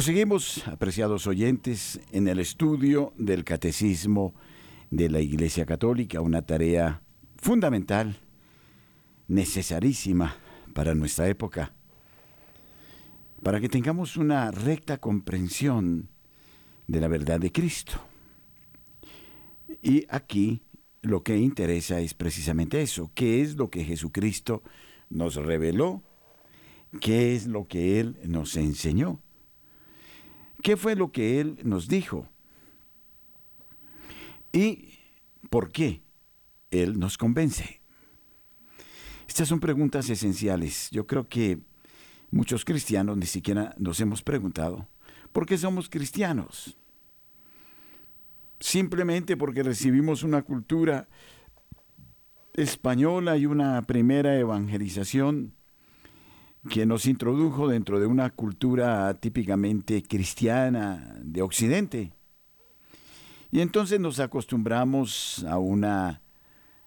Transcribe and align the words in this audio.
Proseguimos, 0.00 0.66
apreciados 0.66 1.26
oyentes, 1.26 2.00
en 2.10 2.26
el 2.26 2.38
estudio 2.38 3.12
del 3.18 3.44
catecismo 3.44 4.32
de 4.90 5.10
la 5.10 5.20
Iglesia 5.20 5.66
Católica, 5.66 6.22
una 6.22 6.40
tarea 6.40 7.02
fundamental, 7.36 8.18
necesarísima 9.28 10.36
para 10.72 10.94
nuestra 10.94 11.28
época, 11.28 11.74
para 13.42 13.60
que 13.60 13.68
tengamos 13.68 14.16
una 14.16 14.50
recta 14.50 14.96
comprensión 14.96 16.08
de 16.86 17.00
la 17.02 17.08
verdad 17.08 17.38
de 17.38 17.52
Cristo. 17.52 18.00
Y 19.82 20.06
aquí 20.08 20.62
lo 21.02 21.22
que 21.22 21.36
interesa 21.36 22.00
es 22.00 22.14
precisamente 22.14 22.80
eso, 22.80 23.10
qué 23.14 23.42
es 23.42 23.54
lo 23.56 23.68
que 23.68 23.84
Jesucristo 23.84 24.62
nos 25.10 25.34
reveló, 25.34 26.02
qué 27.02 27.36
es 27.36 27.46
lo 27.46 27.68
que 27.68 28.00
Él 28.00 28.18
nos 28.24 28.56
enseñó. 28.56 29.20
¿Qué 30.62 30.76
fue 30.76 30.96
lo 30.96 31.12
que 31.12 31.40
Él 31.40 31.58
nos 31.64 31.88
dijo? 31.88 32.28
¿Y 34.52 34.94
por 35.48 35.70
qué 35.70 36.02
Él 36.70 36.98
nos 36.98 37.16
convence? 37.16 37.80
Estas 39.28 39.48
son 39.48 39.60
preguntas 39.60 40.10
esenciales. 40.10 40.90
Yo 40.90 41.06
creo 41.06 41.28
que 41.28 41.60
muchos 42.30 42.64
cristianos 42.64 43.16
ni 43.16 43.26
siquiera 43.26 43.74
nos 43.78 44.00
hemos 44.00 44.22
preguntado, 44.22 44.88
¿por 45.32 45.46
qué 45.46 45.56
somos 45.56 45.88
cristianos? 45.88 46.76
Simplemente 48.58 49.36
porque 49.36 49.62
recibimos 49.62 50.22
una 50.22 50.42
cultura 50.42 51.08
española 52.54 53.36
y 53.36 53.46
una 53.46 53.80
primera 53.82 54.38
evangelización 54.38 55.54
que 56.68 56.84
nos 56.84 57.06
introdujo 57.06 57.68
dentro 57.68 58.00
de 58.00 58.06
una 58.06 58.30
cultura 58.30 59.14
típicamente 59.14 60.02
cristiana 60.02 61.16
de 61.22 61.42
Occidente. 61.42 62.12
Y 63.50 63.60
entonces 63.60 63.98
nos 63.98 64.20
acostumbramos 64.20 65.44
a 65.48 65.58
una 65.58 66.22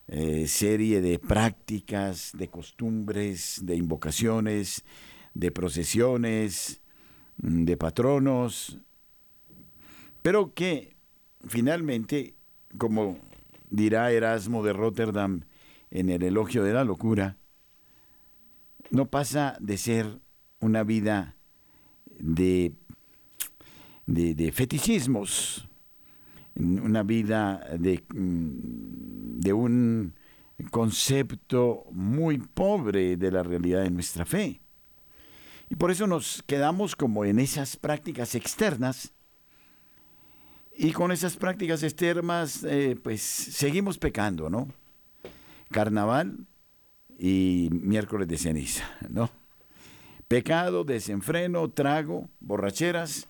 eh, 0.08 0.48
serie 0.48 1.02
de 1.02 1.18
prácticas, 1.18 2.32
de 2.34 2.50
costumbres, 2.50 3.62
de 3.64 3.76
invocaciones, 3.76 4.86
de 5.34 5.52
procesiones, 5.52 6.82
mm, 7.38 7.64
de 7.66 7.78
patronos, 7.78 8.78
pero 10.22 10.54
que 10.54 10.96
finalmente, 11.48 12.36
como 12.78 13.18
dirá 13.70 14.12
Erasmo 14.12 14.64
de 14.64 14.74
Rotterdam 14.74 15.42
en 15.92 16.10
el 16.10 16.24
elogio 16.24 16.64
de 16.64 16.74
la 16.74 16.84
locura, 16.84 17.38
no 18.94 19.10
pasa 19.10 19.58
de 19.60 19.78
ser 19.78 20.20
una 20.60 20.84
vida 20.84 21.36
de, 22.06 22.76
de, 24.06 24.52
fetichismos, 24.52 25.68
una 26.54 27.02
vida 27.02 27.66
de, 27.80 28.04
de 28.14 29.52
un 29.54 30.14
concepto 30.70 31.86
muy 31.90 32.38
pobre 32.38 33.18
de 33.18 33.32
la 33.32 33.42
realidad 33.42 33.82
de 33.82 33.90
nuestra 33.90 34.28
fe. 34.28 34.62
Y 35.72 35.76
por 35.76 35.90
eso 35.90 36.06
nos 36.06 36.44
quedamos 36.44 36.96
como 36.96 37.26
en 37.26 37.40
esas 37.40 37.78
prácticas 37.78 38.36
externas 38.36 39.12
y 40.78 40.92
con 40.92 41.12
esas 41.12 41.36
prácticas 41.36 41.82
externas 41.82 42.64
eh, 42.64 42.96
pues 43.02 43.24
seguimos 43.24 43.98
pecando, 43.98 44.52
¿no? 44.52 44.68
Carnaval, 45.72 46.46
y 47.26 47.70
miércoles 47.72 48.28
de 48.28 48.38
ceniza, 48.38 48.84
¿no? 49.08 49.30
Pecado, 50.28 50.84
desenfreno, 50.84 51.72
trago, 51.72 52.28
borracheras, 52.42 53.30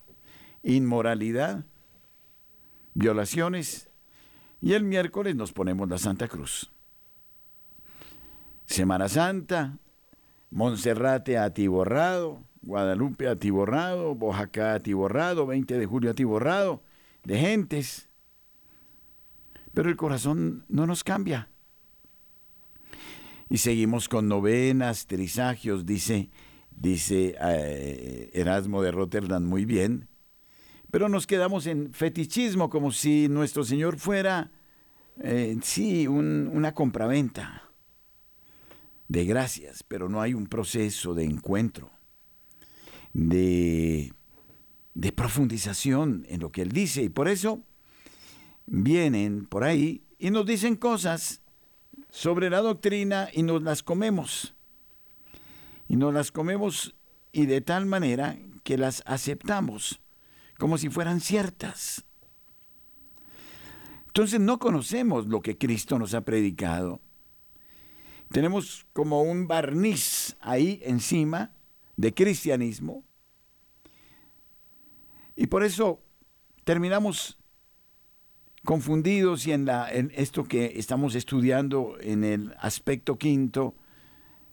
inmoralidad, 0.64 1.64
violaciones, 2.94 3.88
y 4.60 4.72
el 4.72 4.82
miércoles 4.82 5.36
nos 5.36 5.52
ponemos 5.52 5.88
la 5.88 5.98
Santa 5.98 6.26
Cruz. 6.26 6.72
Semana 8.66 9.08
Santa, 9.08 9.78
Monserrate 10.50 11.38
atiborrado, 11.38 12.42
Guadalupe 12.62 13.28
atiborrado, 13.28 14.10
Oaxaca 14.10 14.74
atiborrado, 14.74 15.46
20 15.46 15.78
de 15.78 15.86
julio 15.86 16.10
atiborrado, 16.10 16.82
de 17.22 17.38
gentes. 17.38 18.08
Pero 19.72 19.88
el 19.88 19.96
corazón 19.96 20.64
no 20.68 20.84
nos 20.84 21.04
cambia. 21.04 21.48
Y 23.54 23.58
seguimos 23.58 24.08
con 24.08 24.26
novenas, 24.26 25.06
trisagios, 25.06 25.86
dice, 25.86 26.28
dice 26.72 27.36
eh, 27.40 28.28
Erasmo 28.34 28.82
de 28.82 28.90
Rotterdam 28.90 29.44
muy 29.44 29.64
bien. 29.64 30.08
Pero 30.90 31.08
nos 31.08 31.24
quedamos 31.24 31.68
en 31.68 31.92
fetichismo, 31.92 32.68
como 32.68 32.90
si 32.90 33.28
nuestro 33.28 33.62
Señor 33.62 33.96
fuera, 33.96 34.50
eh, 35.22 35.56
sí, 35.62 36.08
una 36.08 36.74
compraventa 36.74 37.70
de 39.06 39.24
gracias, 39.24 39.84
pero 39.84 40.08
no 40.08 40.20
hay 40.20 40.34
un 40.34 40.48
proceso 40.48 41.14
de 41.14 41.22
encuentro, 41.22 41.92
de 43.12 44.12
profundización 45.14 46.26
en 46.28 46.40
lo 46.40 46.50
que 46.50 46.62
Él 46.62 46.72
dice. 46.72 47.04
Y 47.04 47.08
por 47.08 47.28
eso 47.28 47.62
vienen 48.66 49.46
por 49.46 49.62
ahí 49.62 50.02
y 50.18 50.30
nos 50.30 50.44
dicen 50.44 50.74
cosas 50.74 51.43
sobre 52.14 52.48
la 52.48 52.60
doctrina 52.60 53.28
y 53.32 53.42
nos 53.42 53.60
las 53.64 53.82
comemos. 53.82 54.54
Y 55.88 55.96
nos 55.96 56.14
las 56.14 56.30
comemos 56.30 56.94
y 57.32 57.46
de 57.46 57.60
tal 57.60 57.86
manera 57.86 58.38
que 58.62 58.78
las 58.78 59.02
aceptamos 59.04 60.00
como 60.56 60.78
si 60.78 60.90
fueran 60.90 61.20
ciertas. 61.20 62.04
Entonces 64.06 64.38
no 64.38 64.60
conocemos 64.60 65.26
lo 65.26 65.42
que 65.42 65.58
Cristo 65.58 65.98
nos 65.98 66.14
ha 66.14 66.20
predicado. 66.20 67.00
Tenemos 68.30 68.86
como 68.92 69.22
un 69.22 69.48
barniz 69.48 70.36
ahí 70.40 70.80
encima 70.84 71.52
de 71.96 72.14
cristianismo. 72.14 73.02
Y 75.34 75.48
por 75.48 75.64
eso 75.64 76.00
terminamos 76.62 77.38
confundidos 78.64 79.46
y 79.46 79.52
en, 79.52 79.68
esto 80.14 80.44
que 80.44 80.72
estamos 80.76 81.14
estudiando 81.14 81.96
en 82.00 82.24
el 82.24 82.54
aspecto 82.58 83.16
quinto, 83.18 83.74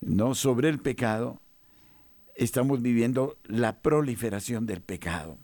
¿no? 0.02 0.36
sobre 0.36 0.70
el 0.70 0.80
pecado, 0.80 1.42
estamos 2.36 2.82
viviendo 2.82 3.38
la 3.46 3.82
proliferación 3.82 4.66
del 4.66 4.82
pecado. 4.82 5.38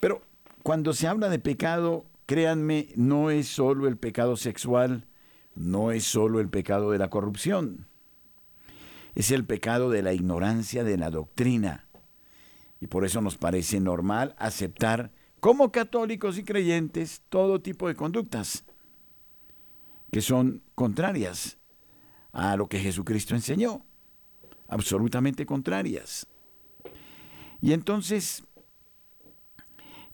Pero 0.00 0.22
cuando 0.62 0.92
se 0.92 1.08
habla 1.08 1.28
de 1.30 1.38
pecado, 1.38 2.04
créanme, 2.26 2.88
no 2.96 3.30
es 3.30 3.48
solo 3.48 3.88
el 3.88 3.96
pecado 3.96 4.36
sexual, 4.36 5.06
no 5.54 5.92
es 5.92 6.04
solo 6.04 6.40
el 6.40 6.50
pecado 6.50 6.90
de 6.90 6.98
la 6.98 7.08
corrupción, 7.08 7.86
es 9.14 9.30
el 9.30 9.46
pecado 9.46 9.88
de 9.88 10.02
la 10.02 10.12
ignorancia 10.12 10.84
de 10.84 10.98
la 10.98 11.10
doctrina. 11.10 11.86
Y 12.78 12.88
por 12.88 13.06
eso 13.06 13.22
nos 13.22 13.38
parece 13.38 13.80
normal 13.80 14.34
aceptar 14.38 15.10
como 15.46 15.70
católicos 15.70 16.38
y 16.38 16.42
creyentes 16.42 17.22
todo 17.28 17.60
tipo 17.60 17.86
de 17.86 17.94
conductas 17.94 18.64
que 20.10 20.20
son 20.20 20.60
contrarias 20.74 21.56
a 22.32 22.56
lo 22.56 22.68
que 22.68 22.80
Jesucristo 22.80 23.36
enseñó, 23.36 23.86
absolutamente 24.66 25.46
contrarias. 25.46 26.26
Y 27.62 27.74
entonces 27.74 28.42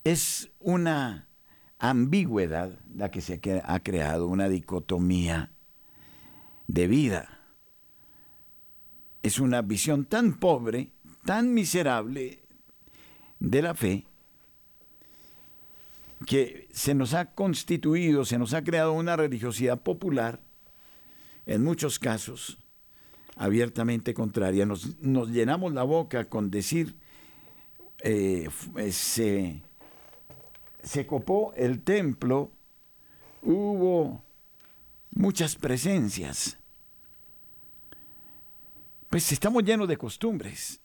es 0.05 0.51
una 0.59 1.31
ambigüedad 1.79 2.79
la 2.95 3.11
que 3.11 3.23
se 3.23 3.41
ha 3.65 3.81
creado, 3.81 4.27
una 4.27 4.51
dicotomía 4.51 5.51
de 6.67 6.87
vida. 6.89 7.41
Es 9.23 9.39
una 9.39 9.63
visión 9.63 10.05
tan 10.05 10.35
pobre, 10.35 10.93
tan 11.25 11.55
miserable 11.55 12.45
de 13.41 13.63
la 13.63 13.73
fe, 13.73 14.05
que 16.27 16.69
se 16.73 16.95
nos 16.95 17.15
ha 17.15 17.33
constituido, 17.35 18.25
se 18.25 18.39
nos 18.39 18.55
ha 18.55 18.63
creado 18.63 18.93
una 18.93 19.17
religiosidad 19.17 19.81
popular, 19.81 20.41
en 21.47 21.65
muchos 21.65 21.99
casos 21.99 22.59
abiertamente 23.37 24.15
contraria. 24.15 24.67
Nos, 24.67 24.97
llenamos 25.31 25.73
la 25.73 25.83
boca 25.83 26.27
con 26.27 26.51
decir, 26.51 26.95
eh, 28.01 28.49
eh, 28.77 28.93
se, 28.93 29.63
se 30.83 31.07
copó 31.07 31.53
el 31.57 31.83
templo, 31.83 32.51
hubo 33.43 34.23
muchas 35.11 35.57
presencias. 35.57 36.59
Pues 39.09 39.31
estamos 39.33 39.65
llenos 39.65 39.89
de 39.89 39.97
costumbres. 39.97 40.82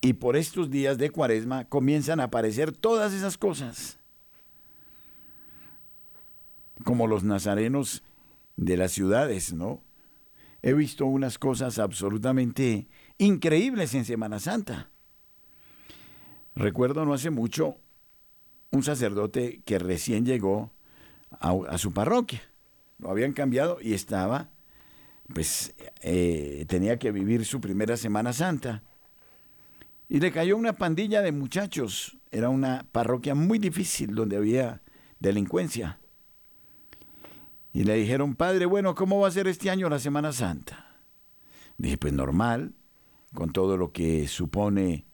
Y 0.00 0.14
por 0.14 0.36
estos 0.36 0.70
días 0.70 0.96
de 0.98 1.10
cuaresma 1.10 1.66
comienzan 1.66 2.20
a 2.20 2.24
aparecer 2.24 2.72
todas 2.72 3.12
esas 3.12 3.36
cosas. 3.36 3.98
Como 6.84 7.06
los 7.06 7.22
nazarenos 7.22 8.02
de 8.56 8.76
las 8.76 8.92
ciudades, 8.92 9.52
¿no? 9.52 9.82
He 10.62 10.72
visto 10.72 11.06
unas 11.06 11.38
cosas 11.38 11.78
absolutamente 11.78 12.88
increíbles 13.18 13.94
en 13.94 14.04
Semana 14.04 14.38
Santa. 14.38 14.90
Recuerdo 16.54 17.04
no 17.04 17.14
hace 17.14 17.30
mucho 17.30 17.78
un 18.70 18.82
sacerdote 18.82 19.62
que 19.64 19.78
recién 19.78 20.24
llegó 20.24 20.72
a, 21.30 21.78
su 21.78 21.92
parroquia. 21.92 22.42
Lo 22.98 23.10
habían 23.10 23.32
cambiado 23.32 23.78
y 23.80 23.94
estaba, 23.94 24.50
pues 25.32 25.74
eh, 26.02 26.66
tenía 26.68 26.98
que 26.98 27.12
vivir 27.12 27.44
su 27.44 27.60
primera 27.60 27.96
Semana 27.96 28.32
Santa. 28.32 28.82
Y 30.10 30.18
le 30.18 30.32
cayó 30.32 30.56
una 30.56 30.72
pandilla 30.72 31.22
de 31.22 31.30
muchachos. 31.30 32.18
Era 32.32 32.48
una 32.48 32.84
parroquia 32.90 33.36
muy 33.36 33.60
difícil 33.60 34.16
donde 34.16 34.36
había 34.36 34.82
delincuencia. 35.20 36.00
Y 37.72 37.84
le 37.84 37.94
dijeron, 37.94 38.34
padre, 38.34 38.66
bueno, 38.66 38.96
¿cómo 38.96 39.20
va 39.20 39.28
a 39.28 39.30
ser 39.30 39.46
este 39.46 39.70
año 39.70 39.88
la 39.88 40.00
Semana 40.00 40.32
Santa? 40.32 40.96
Dije, 41.78 41.96
pues 41.96 42.12
normal, 42.12 42.74
con 43.34 43.52
todo 43.52 43.76
lo 43.76 43.92
que 43.92 44.26
supone 44.26 45.06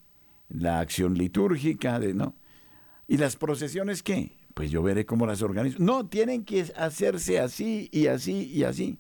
la 0.49 0.81
acción 0.81 1.13
litúrgica, 1.13 2.01
de, 2.01 2.15
¿no? 2.15 2.35
¿Y 3.07 3.19
las 3.19 3.37
procesiones 3.37 4.03
qué? 4.03 4.33
Pues 4.55 4.71
yo 4.71 4.83
veré 4.83 5.05
cómo 5.05 5.27
las 5.27 5.43
organizo. 5.43 5.77
No, 5.79 6.07
tienen 6.07 6.43
que 6.47 6.73
hacerse 6.75 7.39
así 7.39 7.91
y 7.93 8.07
así 8.07 8.51
y 8.51 8.65
así. 8.65 8.99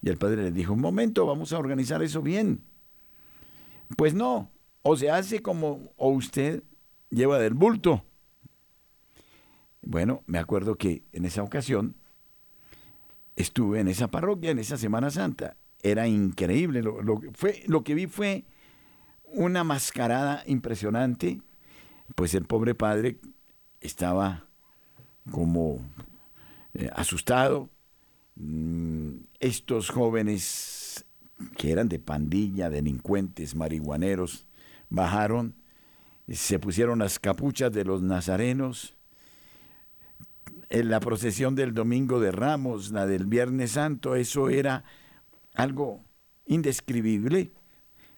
Y 0.00 0.08
el 0.08 0.16
padre 0.16 0.44
le 0.44 0.50
dijo, 0.50 0.72
un 0.72 0.80
momento, 0.80 1.26
vamos 1.26 1.52
a 1.52 1.58
organizar 1.58 2.02
eso 2.02 2.22
bien. 2.22 2.62
Pues 3.98 4.14
no, 4.14 4.50
o 4.82 4.96
se 4.96 5.10
hace 5.10 5.40
como 5.40 5.92
o 5.96 6.10
usted 6.10 6.62
lleva 7.10 7.38
del 7.38 7.54
bulto. 7.54 8.04
Bueno, 9.82 10.22
me 10.26 10.38
acuerdo 10.38 10.76
que 10.76 11.02
en 11.12 11.24
esa 11.24 11.42
ocasión 11.42 11.96
estuve 13.36 13.80
en 13.80 13.88
esa 13.88 14.08
parroquia, 14.08 14.50
en 14.50 14.58
esa 14.58 14.76
Semana 14.76 15.10
Santa. 15.10 15.56
Era 15.82 16.06
increíble. 16.06 16.82
Lo, 16.82 17.20
fue, 17.32 17.62
lo 17.66 17.82
que 17.82 17.94
vi 17.94 18.06
fue 18.06 18.44
una 19.24 19.64
mascarada 19.64 20.42
impresionante. 20.46 21.40
Pues 22.14 22.34
el 22.34 22.44
pobre 22.44 22.74
padre 22.74 23.18
estaba 23.80 24.46
como 25.30 25.78
eh, 26.74 26.90
asustado. 26.94 27.70
Mm, 28.36 29.16
estos 29.38 29.90
jóvenes 29.90 31.04
que 31.56 31.72
eran 31.72 31.88
de 31.88 31.98
pandilla, 31.98 32.68
delincuentes, 32.68 33.54
marihuaneros, 33.54 34.46
bajaron, 34.90 35.54
se 36.28 36.58
pusieron 36.58 36.98
las 36.98 37.18
capuchas 37.18 37.72
de 37.72 37.84
los 37.84 38.02
nazarenos, 38.02 38.96
en 40.70 40.88
la 40.88 41.00
procesión 41.00 41.56
del 41.56 41.74
Domingo 41.74 42.20
de 42.20 42.30
Ramos, 42.30 42.92
la 42.92 43.06
del 43.06 43.26
Viernes 43.26 43.72
Santo, 43.72 44.14
eso 44.14 44.48
era 44.48 44.84
algo 45.54 46.04
indescribible, 46.46 47.52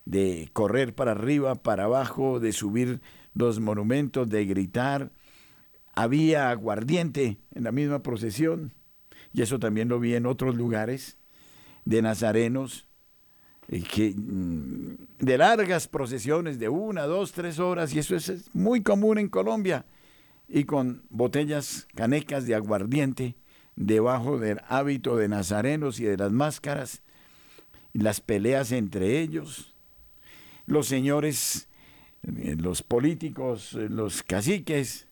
de 0.05 0.51
correr 0.53 0.95
para 0.95 1.13
arriba, 1.13 1.55
para 1.55 1.85
abajo, 1.85 2.41
de 2.41 2.53
subir 2.53 3.01
los 3.35 3.61
monumentos, 3.61 4.29
de 4.29 4.45
gritar. 4.45 5.13
Había 5.95 6.51
aguardiente 6.51 7.39
en 7.55 7.65
la 7.65 7.73
misma 7.73 8.03
procesión, 8.03 8.75
y 9.33 9.43
eso 9.43 9.59
también 9.59 9.89
lo 9.89 9.99
vi 9.99 10.15
en 10.15 10.27
otros 10.27 10.55
lugares, 10.55 11.17
de 11.85 12.03
nazarenos, 12.03 12.87
eh, 12.87 12.92
mm, 13.69 14.94
de 15.19 15.38
largas 15.38 15.88
procesiones 15.88 16.59
de 16.59 16.69
una, 16.69 17.03
dos, 17.03 17.32
tres 17.32 17.59
horas, 17.59 17.94
y 17.94 17.99
eso 17.99 18.17
es 18.17 18.50
muy 18.55 18.82
común 18.82 19.19
en 19.19 19.29
Colombia 19.29 19.87
y 20.49 20.64
con 20.64 21.03
botellas 21.09 21.88
canecas 21.94 22.47
de 22.47 22.55
aguardiente 22.55 23.37
debajo 23.75 24.38
del 24.38 24.61
hábito 24.69 25.17
de 25.17 25.29
nazarenos 25.29 25.99
y 25.99 26.05
de 26.05 26.19
las 26.19 26.31
máscaras, 26.31 27.03
las 27.94 28.20
peleas 28.20 28.70
entre 28.73 29.20
ellos, 29.20 29.75
los 30.67 30.87
señores, 30.87 31.69
eh, 32.23 32.56
los 32.59 32.82
políticos, 32.82 33.75
eh, 33.75 33.88
los 33.88 34.23
caciques, 34.23 35.09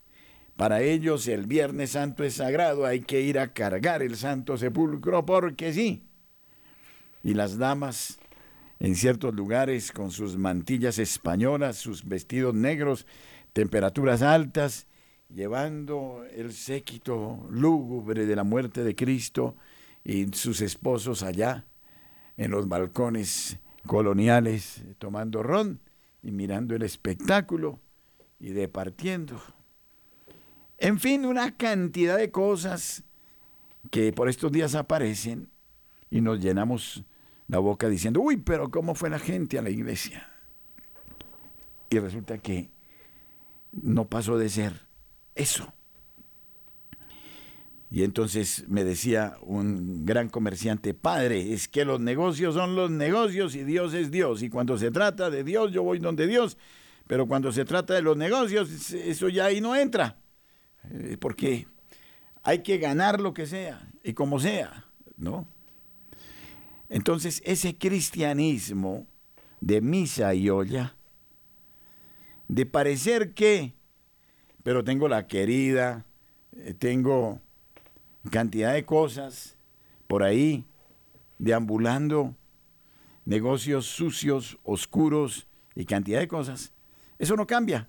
para 0.56 0.82
ellos 0.82 1.26
el 1.26 1.46
Viernes 1.46 1.92
Santo 1.92 2.22
es 2.22 2.34
sagrado, 2.34 2.84
hay 2.84 3.00
que 3.00 3.22
ir 3.22 3.38
a 3.38 3.54
cargar 3.54 4.02
el 4.02 4.16
Santo 4.16 4.58
Sepulcro 4.58 5.24
porque 5.24 5.72
sí. 5.72 6.04
Y 7.24 7.32
las 7.32 7.56
damas 7.56 8.19
en 8.80 8.96
ciertos 8.96 9.34
lugares 9.34 9.92
con 9.92 10.10
sus 10.10 10.36
mantillas 10.36 10.98
españolas, 10.98 11.76
sus 11.76 12.04
vestidos 12.04 12.54
negros, 12.54 13.06
temperaturas 13.52 14.22
altas, 14.22 14.86
llevando 15.28 16.24
el 16.34 16.52
séquito 16.52 17.46
lúgubre 17.50 18.26
de 18.26 18.34
la 18.34 18.42
muerte 18.42 18.82
de 18.82 18.96
Cristo 18.96 19.54
y 20.02 20.26
sus 20.32 20.62
esposos 20.62 21.22
allá 21.22 21.66
en 22.36 22.50
los 22.50 22.68
balcones 22.68 23.58
coloniales 23.86 24.82
tomando 24.98 25.42
ron 25.42 25.80
y 26.22 26.30
mirando 26.32 26.74
el 26.74 26.82
espectáculo 26.82 27.78
y 28.38 28.50
departiendo. 28.50 29.40
En 30.78 30.98
fin, 30.98 31.26
una 31.26 31.54
cantidad 31.54 32.16
de 32.16 32.30
cosas 32.30 33.04
que 33.90 34.12
por 34.12 34.30
estos 34.30 34.50
días 34.50 34.74
aparecen 34.74 35.50
y 36.10 36.22
nos 36.22 36.40
llenamos 36.40 37.04
la 37.50 37.58
boca 37.58 37.88
diciendo, 37.88 38.20
uy, 38.20 38.36
pero 38.36 38.70
¿cómo 38.70 38.94
fue 38.94 39.10
la 39.10 39.18
gente 39.18 39.58
a 39.58 39.62
la 39.62 39.70
iglesia? 39.70 40.28
Y 41.90 41.98
resulta 41.98 42.38
que 42.38 42.70
no 43.72 44.06
pasó 44.06 44.38
de 44.38 44.48
ser 44.48 44.86
eso. 45.34 45.72
Y 47.90 48.04
entonces 48.04 48.68
me 48.68 48.84
decía 48.84 49.36
un 49.42 50.06
gran 50.06 50.28
comerciante, 50.28 50.94
padre, 50.94 51.52
es 51.52 51.66
que 51.66 51.84
los 51.84 51.98
negocios 51.98 52.54
son 52.54 52.76
los 52.76 52.88
negocios 52.88 53.56
y 53.56 53.64
Dios 53.64 53.94
es 53.94 54.12
Dios. 54.12 54.44
Y 54.44 54.48
cuando 54.48 54.78
se 54.78 54.92
trata 54.92 55.28
de 55.28 55.42
Dios, 55.42 55.72
yo 55.72 55.82
voy 55.82 55.98
donde 55.98 56.28
Dios. 56.28 56.56
Pero 57.08 57.26
cuando 57.26 57.50
se 57.50 57.64
trata 57.64 57.94
de 57.94 58.02
los 58.02 58.16
negocios, 58.16 58.92
eso 58.92 59.28
ya 59.28 59.46
ahí 59.46 59.60
no 59.60 59.74
entra. 59.74 60.20
Eh, 60.92 61.16
porque 61.18 61.66
hay 62.44 62.62
que 62.62 62.78
ganar 62.78 63.20
lo 63.20 63.34
que 63.34 63.46
sea 63.46 63.90
y 64.04 64.12
como 64.12 64.38
sea, 64.38 64.84
¿no? 65.16 65.48
Entonces 66.90 67.40
ese 67.46 67.78
cristianismo 67.78 69.06
de 69.60 69.80
misa 69.80 70.34
y 70.34 70.50
olla, 70.50 70.94
de 72.48 72.66
parecer 72.66 73.32
que 73.32 73.72
pero 74.62 74.84
tengo 74.84 75.08
la 75.08 75.26
querida, 75.26 76.04
eh, 76.52 76.74
tengo 76.74 77.40
cantidad 78.30 78.74
de 78.74 78.84
cosas 78.84 79.56
por 80.06 80.22
ahí 80.22 80.64
deambulando, 81.38 82.36
negocios 83.24 83.86
sucios, 83.86 84.58
oscuros 84.62 85.46
y 85.74 85.86
cantidad 85.86 86.20
de 86.20 86.28
cosas. 86.28 86.72
Eso 87.18 87.36
no 87.36 87.46
cambia. 87.46 87.88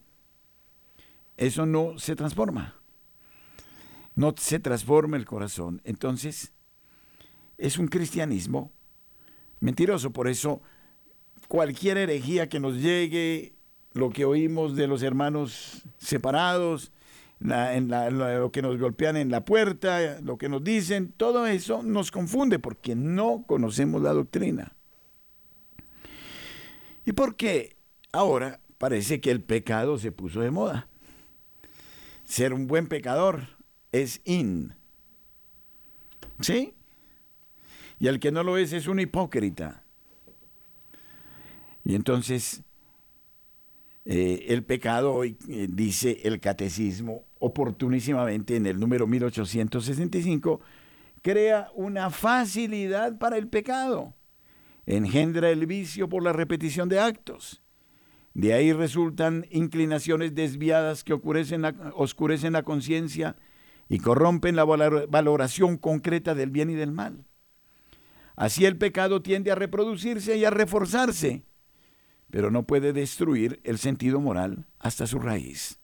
Eso 1.35 1.65
no 1.65 1.97
se 1.97 2.15
transforma. 2.15 2.75
No 4.15 4.33
se 4.37 4.59
transforma 4.59 5.17
el 5.17 5.25
corazón. 5.25 5.81
Entonces, 5.83 6.53
es 7.57 7.77
un 7.77 7.87
cristianismo 7.87 8.71
mentiroso. 9.61 10.11
Por 10.11 10.27
eso, 10.27 10.61
cualquier 11.47 11.97
herejía 11.97 12.49
que 12.49 12.59
nos 12.59 12.81
llegue 12.81 13.53
lo 13.93 14.09
que 14.09 14.25
oímos 14.25 14.75
de 14.75 14.87
los 14.87 15.03
hermanos 15.03 15.83
separados, 15.97 16.91
lo 17.39 18.51
que 18.51 18.61
nos 18.61 18.77
golpean 18.77 19.17
en 19.17 19.31
la 19.31 19.45
puerta, 19.45 20.19
lo 20.21 20.37
que 20.37 20.49
nos 20.49 20.63
dicen, 20.63 21.13
todo 21.15 21.47
eso 21.47 21.81
nos 21.83 22.11
confunde 22.11 22.59
porque 22.59 22.95
no 22.95 23.43
conocemos 23.47 24.01
la 24.01 24.13
doctrina. 24.13 24.75
Y 27.05 27.13
porque 27.13 27.77
ahora 28.11 28.59
parece 28.77 29.21
que 29.21 29.31
el 29.31 29.41
pecado 29.41 29.97
se 29.97 30.11
puso 30.11 30.41
de 30.41 30.51
moda. 30.51 30.87
Ser 32.23 32.53
un 32.53 32.67
buen 32.67 32.87
pecador 32.87 33.47
es 33.91 34.21
in. 34.25 34.73
¿Sí? 36.39 36.73
Y 38.01 38.07
el 38.07 38.19
que 38.19 38.31
no 38.31 38.41
lo 38.41 38.57
es 38.57 38.73
es 38.73 38.87
un 38.87 38.99
hipócrita. 38.99 39.83
Y 41.85 41.93
entonces 41.93 42.63
eh, 44.05 44.47
el 44.47 44.63
pecado, 44.63 45.13
hoy 45.13 45.37
eh, 45.47 45.67
dice 45.69 46.19
el 46.23 46.39
catecismo 46.39 47.25
oportunísimamente 47.37 48.55
en 48.55 48.65
el 48.65 48.79
número 48.79 49.05
1865, 49.05 50.61
crea 51.21 51.69
una 51.75 52.09
facilidad 52.09 53.19
para 53.19 53.37
el 53.37 53.47
pecado, 53.47 54.15
engendra 54.87 55.51
el 55.51 55.67
vicio 55.67 56.09
por 56.09 56.23
la 56.23 56.33
repetición 56.33 56.89
de 56.89 56.99
actos. 56.99 57.61
De 58.33 58.55
ahí 58.55 58.73
resultan 58.73 59.45
inclinaciones 59.51 60.33
desviadas 60.33 61.03
que 61.03 61.13
oscurecen 61.13 61.61
la 62.51 62.63
conciencia 62.63 63.35
y 63.89 63.99
corrompen 63.99 64.55
la 64.55 64.65
valoración 64.65 65.77
concreta 65.77 66.33
del 66.33 66.49
bien 66.49 66.71
y 66.71 66.73
del 66.73 66.91
mal. 66.91 67.27
Así 68.35 68.65
el 68.65 68.77
pecado 68.77 69.21
tiende 69.21 69.51
a 69.51 69.55
reproducirse 69.55 70.37
y 70.37 70.45
a 70.45 70.49
reforzarse 70.49 71.43
pero 72.31 72.49
no 72.49 72.63
puede 72.63 72.93
destruir 72.93 73.59
el 73.63 73.77
sentido 73.77 74.19
moral 74.19 74.65
hasta 74.79 75.05
su 75.05 75.19
raíz. 75.19 75.79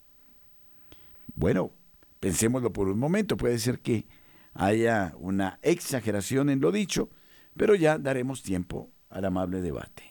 Bueno, 1.36 1.74
pensémoslo 2.20 2.74
por 2.74 2.88
un 2.88 2.98
momento, 2.98 3.38
puede 3.38 3.60
ser 3.60 3.82
que 3.82 4.08
haya 4.54 5.14
una 5.20 5.60
exageración 5.62 6.50
en 6.50 6.62
lo 6.62 6.72
dicho, 6.72 7.10
pero 7.56 7.76
ya 7.76 8.00
daremos 8.00 8.42
tiempo 8.42 8.90
al 9.10 9.26
amable 9.26 9.62
debate. 9.62 10.04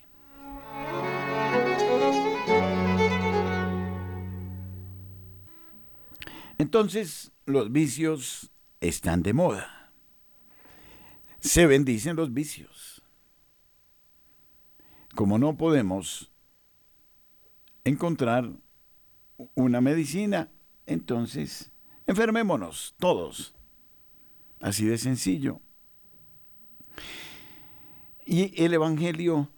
Entonces, 6.58 7.32
los 7.44 7.72
vicios 7.72 8.52
están 8.80 9.22
de 9.22 9.32
moda. 9.32 9.85
Se 11.46 11.64
bendicen 11.66 12.16
los 12.16 12.34
vicios. 12.34 13.02
Como 15.14 15.38
no 15.38 15.56
podemos 15.56 16.32
encontrar 17.84 18.50
una 19.54 19.80
medicina, 19.80 20.50
entonces 20.86 21.70
enfermémonos 22.04 22.96
todos. 22.98 23.54
Así 24.58 24.86
de 24.86 24.98
sencillo. 24.98 25.60
Y 28.26 28.60
el 28.60 28.74
Evangelio, 28.74 29.48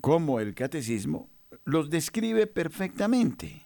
como 0.00 0.40
el 0.40 0.56
catecismo, 0.56 1.30
los 1.64 1.90
describe 1.90 2.48
perfectamente. 2.48 3.62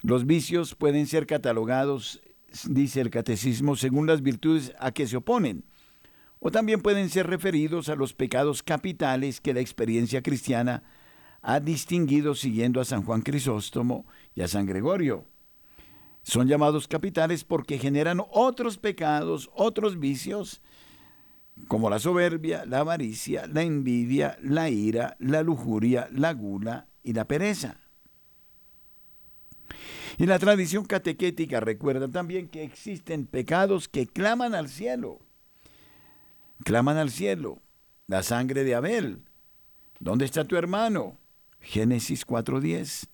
Los 0.00 0.26
vicios 0.26 0.76
pueden 0.76 1.08
ser 1.08 1.26
catalogados, 1.26 2.20
dice 2.68 3.00
el 3.00 3.10
catecismo, 3.10 3.76
según 3.76 4.06
las 4.06 4.22
virtudes 4.22 4.72
a 4.78 4.92
que 4.92 5.06
se 5.06 5.16
oponen, 5.16 5.64
o 6.38 6.50
también 6.50 6.80
pueden 6.80 7.08
ser 7.10 7.26
referidos 7.26 7.88
a 7.88 7.96
los 7.96 8.12
pecados 8.12 8.62
capitales 8.62 9.40
que 9.40 9.54
la 9.54 9.60
experiencia 9.60 10.22
cristiana 10.22 10.82
ha 11.42 11.60
distinguido 11.60 12.34
siguiendo 12.34 12.80
a 12.80 12.84
San 12.84 13.02
Juan 13.02 13.22
Crisóstomo 13.22 14.06
y 14.34 14.42
a 14.42 14.48
San 14.48 14.66
Gregorio. 14.66 15.24
Son 16.22 16.48
llamados 16.48 16.88
capitales 16.88 17.44
porque 17.44 17.78
generan 17.78 18.22
otros 18.30 18.78
pecados, 18.78 19.50
otros 19.54 19.98
vicios, 19.98 20.62
como 21.68 21.90
la 21.90 21.98
soberbia, 21.98 22.64
la 22.66 22.80
avaricia, 22.80 23.46
la 23.46 23.62
envidia, 23.62 24.38
la 24.42 24.70
ira, 24.70 25.16
la 25.18 25.42
lujuria, 25.42 26.08
la 26.10 26.32
gula 26.32 26.88
y 27.02 27.12
la 27.12 27.26
pereza. 27.26 27.78
Y 30.18 30.26
la 30.26 30.38
tradición 30.38 30.84
catequética 30.84 31.60
recuerda 31.60 32.08
también 32.08 32.48
que 32.48 32.62
existen 32.62 33.26
pecados 33.26 33.88
que 33.88 34.06
claman 34.06 34.54
al 34.54 34.68
cielo. 34.68 35.20
Claman 36.64 36.96
al 36.96 37.10
cielo. 37.10 37.60
La 38.06 38.22
sangre 38.22 38.64
de 38.64 38.74
Abel. 38.74 39.22
¿Dónde 39.98 40.24
está 40.24 40.44
tu 40.44 40.56
hermano? 40.56 41.18
Génesis 41.60 42.26
4.10. 42.26 43.08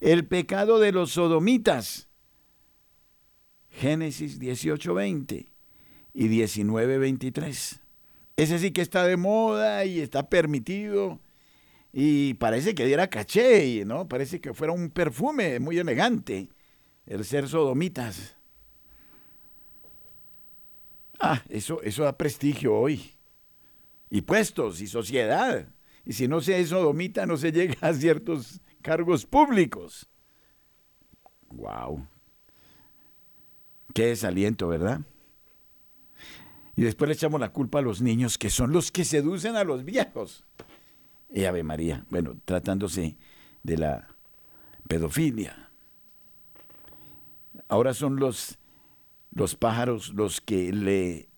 El 0.00 0.26
pecado 0.26 0.78
de 0.78 0.92
los 0.92 1.12
sodomitas. 1.12 2.08
Génesis 3.70 4.40
18.20 4.40 5.46
y 6.12 6.28
19.23. 6.28 7.80
Ese 8.36 8.58
sí 8.58 8.72
que 8.72 8.82
está 8.82 9.04
de 9.04 9.16
moda 9.16 9.84
y 9.84 10.00
está 10.00 10.28
permitido 10.28 11.20
y 11.92 12.34
parece 12.34 12.74
que 12.74 12.86
diera 12.86 13.10
caché, 13.10 13.84
¿no? 13.84 14.08
Parece 14.08 14.40
que 14.40 14.54
fuera 14.54 14.72
un 14.72 14.90
perfume 14.90 15.58
muy 15.58 15.78
elegante 15.78 16.48
el 17.06 17.24
ser 17.24 17.48
sodomitas. 17.48 18.36
Ah, 21.18 21.42
eso, 21.48 21.82
eso 21.82 22.04
da 22.04 22.16
prestigio 22.16 22.74
hoy. 22.74 23.12
Y 24.08 24.22
puestos 24.22 24.80
y 24.80 24.86
sociedad. 24.86 25.68
Y 26.04 26.12
si 26.12 26.28
no 26.28 26.40
se 26.40 26.60
es 26.60 26.68
sodomita, 26.70 27.26
no 27.26 27.36
se 27.36 27.52
llega 27.52 27.76
a 27.80 27.92
ciertos 27.92 28.60
cargos 28.80 29.26
públicos. 29.26 30.08
Wow. 31.48 32.06
Qué 33.92 34.06
desaliento, 34.06 34.68
¿verdad? 34.68 35.00
Y 36.76 36.82
después 36.82 37.08
le 37.08 37.14
echamos 37.14 37.40
la 37.40 37.52
culpa 37.52 37.80
a 37.80 37.82
los 37.82 38.00
niños, 38.00 38.38
que 38.38 38.48
son 38.48 38.72
los 38.72 38.92
que 38.92 39.04
seducen 39.04 39.56
a 39.56 39.64
los 39.64 39.84
viejos. 39.84 40.46
Y 41.32 41.44
Ave 41.44 41.62
María, 41.62 42.04
bueno, 42.10 42.36
tratándose 42.44 43.16
de 43.62 43.78
la 43.78 44.08
pedofilia. 44.88 45.70
Ahora 47.68 47.94
son 47.94 48.16
los, 48.16 48.58
los 49.32 49.54
pájaros 49.54 50.12
los 50.14 50.40
que 50.40 50.72
le 50.72 51.28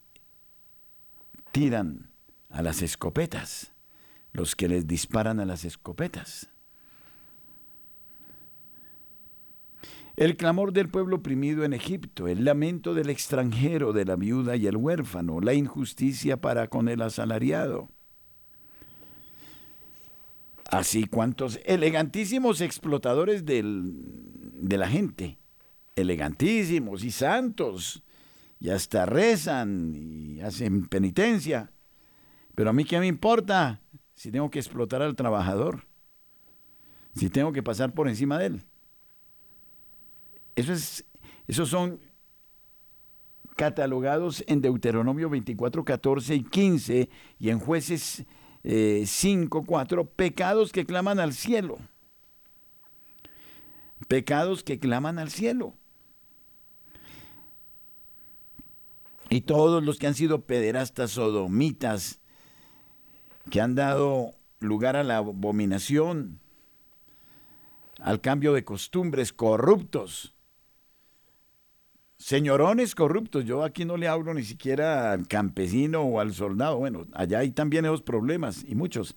tiran 1.52 2.10
a 2.48 2.62
las 2.62 2.82
escopetas, 2.82 3.72
los 4.32 4.56
que 4.56 4.68
les 4.68 4.86
disparan 4.86 5.40
a 5.40 5.44
las 5.44 5.64
escopetas. 5.64 6.48
El 10.16 10.36
clamor 10.36 10.72
del 10.72 10.88
pueblo 10.88 11.16
oprimido 11.16 11.64
en 11.64 11.72
Egipto, 11.72 12.28
el 12.28 12.44
lamento 12.44 12.94
del 12.94 13.08
extranjero, 13.08 13.92
de 13.92 14.04
la 14.04 14.16
viuda 14.16 14.56
y 14.56 14.66
el 14.66 14.76
huérfano, 14.76 15.40
la 15.40 15.54
injusticia 15.54 16.38
para 16.38 16.68
con 16.68 16.88
el 16.88 17.00
asalariado. 17.00 17.88
Así 20.72 21.04
cuantos 21.04 21.60
elegantísimos 21.66 22.62
explotadores 22.62 23.44
del, 23.44 23.92
de 24.54 24.78
la 24.78 24.88
gente, 24.88 25.38
elegantísimos 25.96 27.04
y 27.04 27.10
santos, 27.10 28.02
y 28.58 28.70
hasta 28.70 29.04
rezan 29.04 29.92
y 29.94 30.40
hacen 30.40 30.86
penitencia. 30.86 31.70
Pero 32.54 32.70
a 32.70 32.72
mí 32.72 32.86
qué 32.86 32.98
me 32.98 33.06
importa 33.06 33.82
si 34.14 34.30
tengo 34.30 34.50
que 34.50 34.60
explotar 34.60 35.02
al 35.02 35.14
trabajador, 35.14 35.86
si 37.14 37.28
tengo 37.28 37.52
que 37.52 37.62
pasar 37.62 37.92
por 37.92 38.08
encima 38.08 38.38
de 38.38 38.46
él. 38.46 38.62
Eso 40.56 40.72
es, 40.72 41.04
esos 41.48 41.68
son 41.68 42.00
catalogados 43.56 44.42
en 44.46 44.62
Deuteronomio 44.62 45.28
24, 45.28 45.84
14 45.84 46.34
y 46.34 46.42
15 46.44 47.10
y 47.38 47.50
en 47.50 47.58
jueces 47.58 48.24
5, 48.64 49.58
eh, 49.58 49.64
4, 49.66 50.04
pecados 50.04 50.72
que 50.72 50.86
claman 50.86 51.18
al 51.18 51.32
cielo. 51.32 51.78
Pecados 54.08 54.62
que 54.62 54.78
claman 54.78 55.18
al 55.18 55.30
cielo. 55.30 55.74
Y 59.30 59.42
todos 59.42 59.82
los 59.82 59.98
que 59.98 60.06
han 60.06 60.14
sido 60.14 60.42
pederastas 60.42 61.12
sodomitas, 61.12 62.20
que 63.50 63.60
han 63.60 63.74
dado 63.74 64.34
lugar 64.60 64.96
a 64.96 65.02
la 65.02 65.16
abominación, 65.16 66.40
al 67.98 68.20
cambio 68.20 68.52
de 68.52 68.64
costumbres 68.64 69.32
corruptos, 69.32 70.34
señorones 72.22 72.94
corruptos. 72.94 73.44
Yo 73.44 73.64
aquí 73.64 73.84
no 73.84 73.96
le 73.96 74.06
hablo 74.06 74.32
ni 74.32 74.44
siquiera 74.44 75.12
al 75.12 75.26
campesino 75.26 76.02
o 76.02 76.20
al 76.20 76.32
soldado. 76.32 76.78
Bueno, 76.78 77.06
allá 77.12 77.40
hay 77.40 77.50
también 77.50 77.84
esos 77.84 78.02
problemas 78.02 78.64
y 78.66 78.74
muchos. 78.74 79.16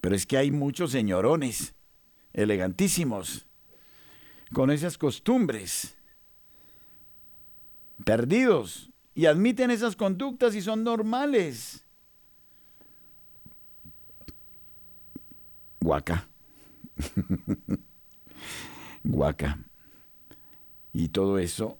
Pero 0.00 0.14
es 0.14 0.26
que 0.26 0.36
hay 0.36 0.50
muchos 0.50 0.92
señorones 0.92 1.74
elegantísimos 2.32 3.46
con 4.52 4.70
esas 4.70 4.98
costumbres 4.98 5.96
perdidos 8.04 8.90
y 9.14 9.26
admiten 9.26 9.70
esas 9.70 9.96
conductas 9.96 10.54
y 10.54 10.60
son 10.60 10.84
normales. 10.84 11.86
Guaca. 15.80 16.28
Guaca. 19.04 19.58
Y 20.92 21.08
todo 21.08 21.38
eso 21.38 21.78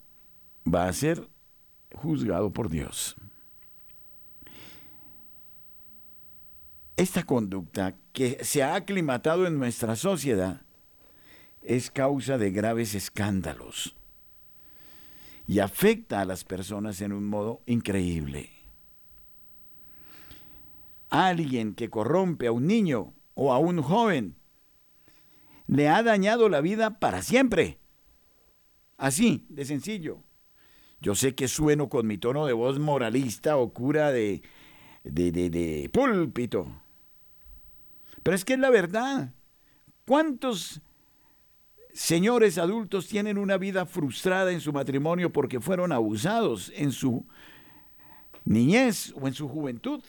va 0.66 0.88
a 0.88 0.92
ser 0.92 1.28
juzgado 1.94 2.52
por 2.52 2.68
Dios. 2.68 3.16
Esta 6.96 7.24
conducta 7.24 7.96
que 8.12 8.44
se 8.44 8.62
ha 8.62 8.74
aclimatado 8.74 9.46
en 9.46 9.58
nuestra 9.58 9.96
sociedad 9.96 10.62
es 11.62 11.90
causa 11.90 12.38
de 12.38 12.50
graves 12.50 12.94
escándalos 12.94 13.96
y 15.48 15.58
afecta 15.58 16.20
a 16.20 16.24
las 16.24 16.44
personas 16.44 17.00
en 17.00 17.12
un 17.12 17.26
modo 17.26 17.62
increíble. 17.66 18.50
Alguien 21.10 21.74
que 21.74 21.90
corrompe 21.90 22.46
a 22.46 22.52
un 22.52 22.66
niño 22.66 23.12
o 23.34 23.52
a 23.52 23.58
un 23.58 23.82
joven 23.82 24.36
le 25.66 25.88
ha 25.88 26.02
dañado 26.02 26.48
la 26.48 26.60
vida 26.60 26.98
para 26.98 27.22
siempre. 27.22 27.78
Así, 28.96 29.46
de 29.48 29.64
sencillo. 29.64 30.22
Yo 31.02 31.16
sé 31.16 31.34
que 31.34 31.48
sueno 31.48 31.88
con 31.88 32.06
mi 32.06 32.16
tono 32.16 32.46
de 32.46 32.52
voz 32.52 32.78
moralista 32.78 33.56
o 33.56 33.72
cura 33.72 34.12
de, 34.12 34.40
de, 35.02 35.32
de, 35.32 35.90
púlpito. 35.92 36.68
Pero 38.22 38.36
es 38.36 38.44
que 38.44 38.52
es 38.52 38.60
la 38.60 38.70
verdad. 38.70 39.34
¿Cuántos 40.06 40.80
señores 41.92 42.56
adultos 42.56 43.08
tienen 43.08 43.36
una 43.36 43.58
vida 43.58 43.84
frustrada 43.84 44.52
en 44.52 44.60
su 44.60 44.72
matrimonio 44.72 45.32
porque 45.32 45.60
fueron 45.60 45.90
abusados 45.90 46.70
en 46.76 46.92
su 46.92 47.26
niñez 48.44 49.12
o 49.20 49.26
en 49.26 49.34
su 49.34 49.48
juventud? 49.48 50.04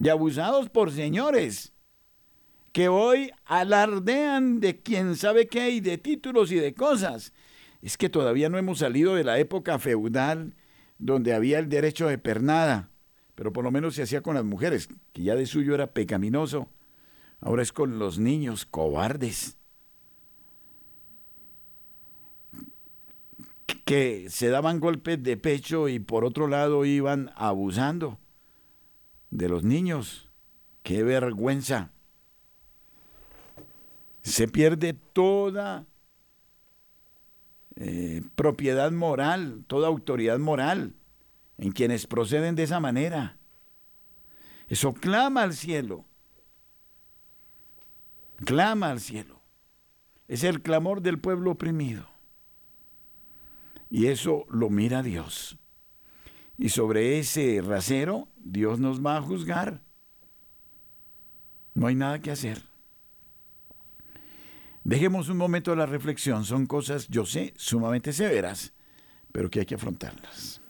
Y 0.00 0.08
abusados 0.08 0.70
por 0.70 0.92
señores 0.92 1.74
que 2.72 2.88
hoy 2.88 3.32
alardean 3.44 4.60
de 4.60 4.80
quién 4.80 5.14
sabe 5.14 5.46
qué 5.46 5.68
y 5.72 5.80
de 5.80 5.98
títulos 5.98 6.50
y 6.52 6.56
de 6.56 6.72
cosas 6.72 7.34
es 7.82 7.96
que 7.96 8.08
todavía 8.08 8.48
no 8.48 8.58
hemos 8.58 8.78
salido 8.78 9.14
de 9.14 9.24
la 9.24 9.38
época 9.38 9.78
feudal 9.78 10.54
donde 10.98 11.34
había 11.34 11.58
el 11.58 11.68
derecho 11.68 12.08
de 12.08 12.18
pernada, 12.18 12.90
pero 13.34 13.52
por 13.52 13.64
lo 13.64 13.70
menos 13.70 13.94
se 13.94 14.02
hacía 14.02 14.20
con 14.20 14.34
las 14.34 14.44
mujeres, 14.44 14.88
que 15.12 15.22
ya 15.22 15.36
de 15.36 15.46
suyo 15.46 15.74
era 15.74 15.92
pecaminoso. 15.92 16.68
Ahora 17.40 17.62
es 17.62 17.72
con 17.72 17.98
los 17.98 18.18
niños 18.18 18.66
cobardes. 18.66 19.58
que 23.88 24.26
se 24.28 24.50
daban 24.50 24.80
golpes 24.80 25.22
de 25.22 25.38
pecho 25.38 25.88
y 25.88 25.98
por 25.98 26.26
otro 26.26 26.46
lado 26.46 26.84
iban 26.84 27.30
abusando 27.36 28.18
de 29.30 29.48
los 29.48 29.64
niños. 29.64 30.28
¡Qué 30.82 31.02
vergüenza! 31.02 31.90
Se 34.20 34.46
pierde 34.46 34.92
toda 34.92 35.86
eh, 37.80 38.22
propiedad 38.34 38.90
moral, 38.90 39.64
toda 39.68 39.86
autoridad 39.86 40.40
moral 40.40 40.96
en 41.58 41.70
quienes 41.70 42.08
proceden 42.08 42.56
de 42.56 42.64
esa 42.64 42.80
manera. 42.80 43.38
Eso 44.66 44.94
clama 44.94 45.42
al 45.42 45.54
cielo. 45.54 46.04
Clama 48.44 48.90
al 48.90 48.98
cielo. 48.98 49.40
Es 50.26 50.42
el 50.42 50.60
clamor 50.60 51.02
del 51.02 51.20
pueblo 51.20 51.52
oprimido. 51.52 52.08
Y 53.90 54.06
eso 54.06 54.44
lo 54.50 54.70
mira 54.70 55.04
Dios. 55.04 55.56
Y 56.56 56.70
sobre 56.70 57.20
ese 57.20 57.62
rasero 57.64 58.26
Dios 58.36 58.80
nos 58.80 59.04
va 59.04 59.16
a 59.16 59.22
juzgar. 59.22 59.82
No 61.74 61.86
hay 61.86 61.94
nada 61.94 62.18
que 62.18 62.32
hacer. 62.32 62.67
Dejemos 64.88 65.28
un 65.28 65.36
momento 65.36 65.76
la 65.76 65.84
reflexión. 65.84 66.46
Son 66.46 66.64
cosas, 66.64 67.08
yo 67.08 67.26
sé, 67.26 67.52
sumamente 67.58 68.10
severas, 68.14 68.72
pero 69.32 69.50
que 69.50 69.60
hay 69.60 69.66
que 69.66 69.74
afrontarlas. 69.74 70.62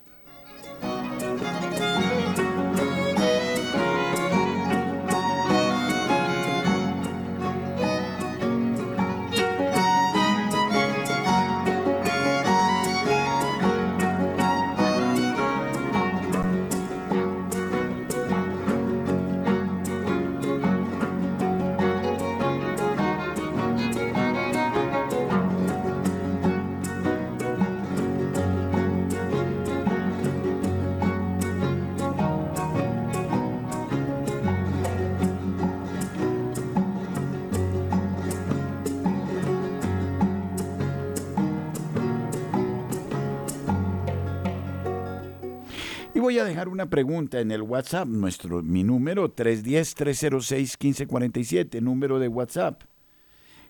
Y 46.18 46.20
voy 46.20 46.38
a 46.40 46.44
dejar 46.44 46.68
una 46.68 46.90
pregunta 46.90 47.38
en 47.38 47.52
el 47.52 47.62
WhatsApp, 47.62 48.08
nuestro, 48.08 48.60
mi 48.60 48.82
número 48.82 49.36
310-306-1547, 49.36 51.80
número 51.80 52.18
de 52.18 52.26
WhatsApp. 52.26 52.82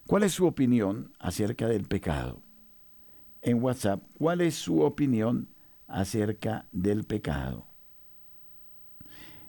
¿Cuál 0.06 0.22
es 0.22 0.32
su 0.32 0.46
opinión 0.46 1.12
acerca 1.18 1.68
del 1.68 1.84
pecado? 1.84 2.40
En 3.42 3.62
WhatsApp, 3.62 4.02
¿cuál 4.16 4.40
es 4.40 4.54
su 4.54 4.80
opinión 4.80 5.50
acerca 5.88 6.64
del 6.72 7.04
pecado? 7.04 7.66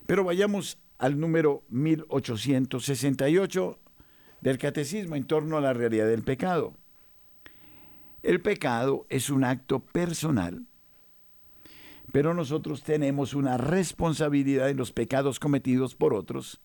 Pero 0.08 0.24
vayamos 0.24 0.80
al 0.98 1.20
número 1.20 1.62
1868 1.70 3.82
del 4.46 4.60
catecismo 4.60 5.16
en 5.16 5.26
torno 5.26 5.58
a 5.58 5.62
la 5.62 5.74
realidad 5.74 6.06
del 6.06 6.22
pecado. 6.22 6.76
El 8.22 8.42
pecado 8.42 9.08
es 9.10 9.32
un 9.32 9.44
acto 9.44 9.80
personal, 9.80 10.68
pero 12.12 12.36
nosotros 12.36 12.84
tenemos 12.84 13.34
una 13.34 13.58
responsabilidad 13.58 14.70
en 14.70 14.78
los 14.78 14.92
pecados 14.92 15.40
cometidos 15.40 15.96
por 15.96 16.14
otros 16.14 16.62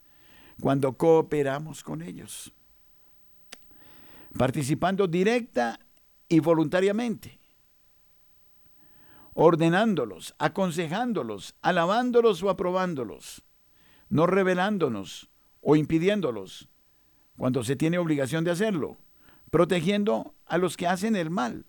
cuando 0.60 0.92
cooperamos 0.92 1.82
con 1.82 2.02
ellos, 2.02 2.52
participando 4.36 5.06
directa 5.06 5.80
y 6.28 6.40
voluntariamente, 6.40 7.40
ordenándolos, 9.32 10.34
aconsejándolos, 10.36 11.54
alabándolos 11.62 12.42
o 12.42 12.50
aprobándolos, 12.50 13.42
no 14.10 14.26
revelándonos 14.26 15.30
o 15.62 15.76
impidiéndolos, 15.76 16.68
cuando 17.40 17.64
se 17.64 17.74
tiene 17.74 17.96
obligación 17.96 18.44
de 18.44 18.50
hacerlo, 18.50 18.98
protegiendo 19.50 20.34
a 20.44 20.58
los 20.58 20.76
que 20.76 20.86
hacen 20.86 21.16
el 21.16 21.30
mal. 21.30 21.64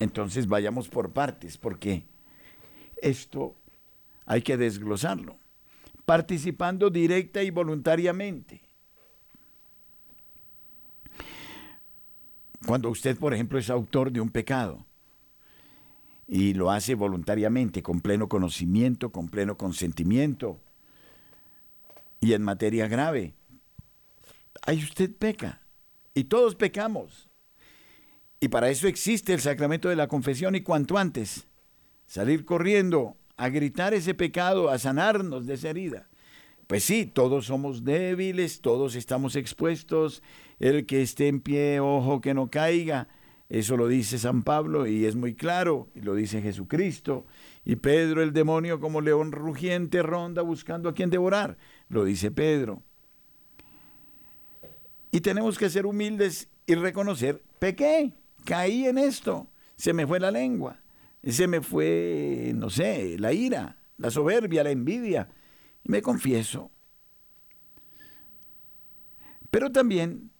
Entonces 0.00 0.48
vayamos 0.48 0.90
por 0.90 1.14
partes, 1.14 1.56
porque 1.56 2.04
esto 3.00 3.56
hay 4.26 4.42
que 4.42 4.58
desglosarlo. 4.58 5.38
Participando 6.04 6.90
directa 6.90 7.42
y 7.42 7.48
voluntariamente. 7.48 8.60
Cuando 12.66 12.90
usted, 12.90 13.16
por 13.16 13.32
ejemplo, 13.32 13.58
es 13.58 13.70
autor 13.70 14.12
de 14.12 14.20
un 14.20 14.28
pecado 14.28 14.84
y 16.28 16.52
lo 16.52 16.70
hace 16.70 16.94
voluntariamente, 16.94 17.82
con 17.82 18.02
pleno 18.02 18.28
conocimiento, 18.28 19.10
con 19.10 19.30
pleno 19.30 19.56
consentimiento, 19.56 20.60
y 22.20 22.34
en 22.34 22.42
materia 22.42 22.88
grave, 22.88 23.32
ahí 24.66 24.78
usted 24.82 25.10
peca. 25.16 25.62
Y 26.14 26.24
todos 26.24 26.54
pecamos. 26.54 27.28
Y 28.40 28.48
para 28.48 28.68
eso 28.70 28.86
existe 28.86 29.32
el 29.32 29.40
sacramento 29.40 29.88
de 29.88 29.96
la 29.96 30.08
confesión 30.08 30.54
y 30.54 30.60
cuanto 30.60 30.98
antes 30.98 31.46
salir 32.06 32.44
corriendo 32.44 33.16
a 33.36 33.48
gritar 33.48 33.94
ese 33.94 34.14
pecado, 34.14 34.70
a 34.70 34.78
sanarnos 34.78 35.46
de 35.46 35.54
esa 35.54 35.70
herida. 35.70 36.08
Pues 36.66 36.84
sí, 36.84 37.06
todos 37.06 37.46
somos 37.46 37.84
débiles, 37.84 38.60
todos 38.60 38.96
estamos 38.96 39.36
expuestos. 39.36 40.22
El 40.58 40.86
que 40.86 41.02
esté 41.02 41.28
en 41.28 41.40
pie, 41.40 41.80
ojo 41.80 42.20
que 42.20 42.34
no 42.34 42.50
caiga. 42.50 43.08
Eso 43.48 43.76
lo 43.76 43.86
dice 43.86 44.18
San 44.18 44.42
Pablo 44.42 44.86
y 44.86 45.04
es 45.04 45.14
muy 45.14 45.34
claro, 45.34 45.88
y 45.94 46.00
lo 46.00 46.16
dice 46.16 46.42
Jesucristo. 46.42 47.26
Y 47.64 47.76
Pedro, 47.76 48.22
el 48.22 48.32
demonio, 48.32 48.80
como 48.80 49.00
león 49.00 49.30
rugiente, 49.30 50.02
ronda 50.02 50.42
buscando 50.42 50.88
a 50.88 50.94
quien 50.94 51.10
devorar. 51.10 51.56
Lo 51.88 52.04
dice 52.04 52.32
Pedro. 52.32 52.82
Y 55.10 55.20
tenemos 55.20 55.58
que 55.58 55.70
ser 55.70 55.86
humildes 55.86 56.48
y 56.66 56.74
reconocer, 56.74 57.42
pequé, 57.58 58.12
caí 58.44 58.86
en 58.86 58.98
esto, 58.98 59.48
se 59.76 59.92
me 59.92 60.06
fue 60.06 60.20
la 60.20 60.30
lengua, 60.30 60.80
se 61.22 61.46
me 61.46 61.60
fue, 61.60 62.52
no 62.54 62.70
sé, 62.70 63.16
la 63.18 63.32
ira, 63.32 63.78
la 63.98 64.10
soberbia, 64.10 64.64
la 64.64 64.70
envidia. 64.70 65.28
Me 65.84 66.02
confieso. 66.02 66.70
Pero 69.50 69.70
también, 69.70 70.30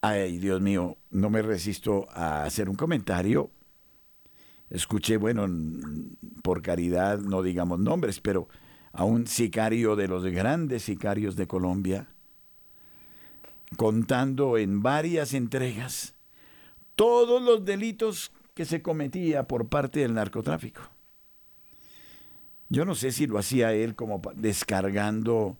ay 0.00 0.38
Dios 0.38 0.60
mío, 0.60 0.98
no 1.10 1.30
me 1.30 1.42
resisto 1.42 2.06
a 2.10 2.44
hacer 2.44 2.68
un 2.68 2.76
comentario. 2.76 3.50
Escuché, 4.70 5.16
bueno, 5.16 5.48
por 6.42 6.60
caridad 6.62 7.18
no 7.18 7.42
digamos 7.42 7.80
nombres, 7.80 8.20
pero 8.20 8.48
a 8.92 9.04
un 9.04 9.26
sicario 9.26 9.96
de 9.96 10.08
los 10.08 10.24
grandes 10.24 10.82
sicarios 10.82 11.36
de 11.36 11.46
Colombia, 11.46 12.08
contando 13.76 14.58
en 14.58 14.82
varias 14.82 15.34
entregas 15.34 16.14
todos 16.94 17.40
los 17.42 17.64
delitos 17.64 18.32
que 18.54 18.64
se 18.64 18.82
cometía 18.82 19.46
por 19.46 19.68
parte 19.68 20.00
del 20.00 20.14
narcotráfico. 20.14 20.82
Yo 22.68 22.84
no 22.84 22.94
sé 22.94 23.12
si 23.12 23.26
lo 23.26 23.38
hacía 23.38 23.72
él 23.72 23.94
como 23.94 24.20
descargando 24.34 25.56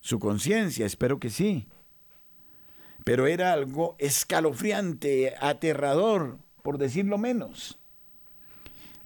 su 0.00 0.18
conciencia, 0.18 0.84
espero 0.84 1.20
que 1.20 1.30
sí. 1.30 1.68
Pero 3.04 3.26
era 3.26 3.52
algo 3.52 3.94
escalofriante, 3.98 5.34
aterrador, 5.40 6.38
por 6.62 6.76
decirlo 6.76 7.18
menos. 7.18 7.78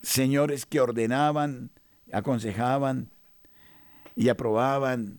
Señores 0.03 0.67
que 0.67 0.81
ordenaban, 0.81 1.71
aconsejaban 2.13 3.11
y 4.17 4.31
aprobaban 4.31 5.19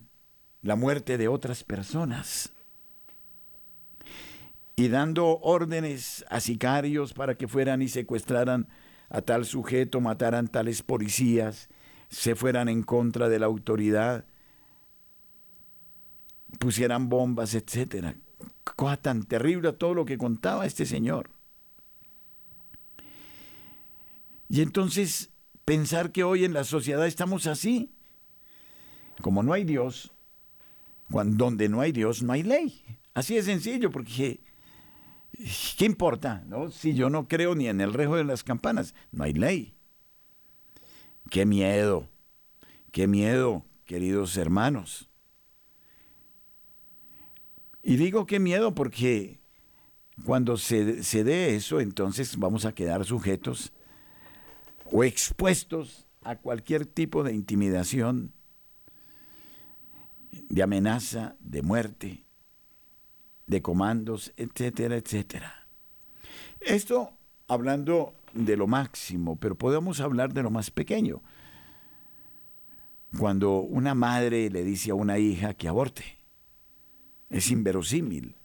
la 0.62 0.76
muerte 0.76 1.16
de 1.16 1.28
otras 1.28 1.64
personas 1.64 2.55
y 4.78 4.88
dando 4.88 5.38
órdenes 5.40 6.26
a 6.28 6.38
sicarios 6.40 7.14
para 7.14 7.36
que 7.36 7.48
fueran 7.48 7.80
y 7.80 7.88
secuestraran 7.88 8.68
a 9.08 9.22
tal 9.22 9.46
sujeto, 9.46 10.02
mataran 10.02 10.48
tales 10.48 10.82
policías, 10.82 11.70
se 12.10 12.34
fueran 12.34 12.68
en 12.68 12.82
contra 12.82 13.30
de 13.30 13.38
la 13.38 13.46
autoridad, 13.46 14.26
pusieran 16.58 17.08
bombas, 17.08 17.54
etcétera. 17.54 18.16
Cosa 18.76 18.98
tan 18.98 19.22
terrible 19.22 19.72
todo 19.72 19.94
lo 19.94 20.04
que 20.04 20.18
contaba 20.18 20.66
este 20.66 20.84
señor. 20.84 21.30
Y 24.50 24.60
entonces 24.60 25.30
pensar 25.64 26.12
que 26.12 26.22
hoy 26.22 26.44
en 26.44 26.52
la 26.52 26.64
sociedad 26.64 27.06
estamos 27.06 27.46
así, 27.46 27.90
como 29.22 29.42
no 29.42 29.54
hay 29.54 29.64
Dios, 29.64 30.12
cuando, 31.10 31.46
donde 31.46 31.70
no 31.70 31.80
hay 31.80 31.92
Dios 31.92 32.22
no 32.22 32.34
hay 32.34 32.42
ley. 32.42 32.82
Así 33.14 33.34
de 33.34 33.42
sencillo, 33.42 33.90
porque 33.90 34.40
¿qué 35.76 35.84
importa? 35.84 36.42
No? 36.46 36.70
Si 36.70 36.94
yo 36.94 37.10
no 37.10 37.28
creo 37.28 37.54
ni 37.54 37.68
en 37.68 37.80
el 37.80 37.92
rejo 37.92 38.16
de 38.16 38.24
las 38.24 38.44
campanas, 38.44 38.94
no 39.12 39.24
hay 39.24 39.32
ley. 39.32 39.74
Qué 41.30 41.44
miedo, 41.44 42.08
qué 42.92 43.06
miedo, 43.06 43.64
queridos 43.84 44.36
hermanos. 44.36 45.10
Y 47.82 47.96
digo 47.96 48.26
qué 48.26 48.38
miedo 48.40 48.74
porque 48.74 49.40
cuando 50.24 50.56
se, 50.56 51.02
se 51.02 51.24
dé 51.24 51.54
eso, 51.54 51.80
entonces 51.80 52.36
vamos 52.36 52.64
a 52.64 52.74
quedar 52.74 53.04
sujetos 53.04 53.72
o 54.90 55.04
expuestos 55.04 56.06
a 56.22 56.36
cualquier 56.36 56.86
tipo 56.86 57.22
de 57.22 57.32
intimidación, 57.32 58.32
de 60.30 60.62
amenaza, 60.62 61.36
de 61.40 61.62
muerte, 61.62 62.25
de 63.46 63.62
comandos, 63.62 64.32
etcétera, 64.36 64.96
etcétera. 64.96 65.66
Esto 66.60 67.12
hablando 67.48 68.14
de 68.32 68.56
lo 68.56 68.66
máximo, 68.66 69.36
pero 69.36 69.54
podemos 69.54 70.00
hablar 70.00 70.32
de 70.32 70.42
lo 70.42 70.50
más 70.50 70.70
pequeño. 70.70 71.22
Cuando 73.18 73.60
una 73.60 73.94
madre 73.94 74.50
le 74.50 74.64
dice 74.64 74.90
a 74.90 74.94
una 74.94 75.18
hija 75.18 75.54
que 75.54 75.68
aborte, 75.68 76.04
es 77.30 77.50
inverosímil. 77.50 78.36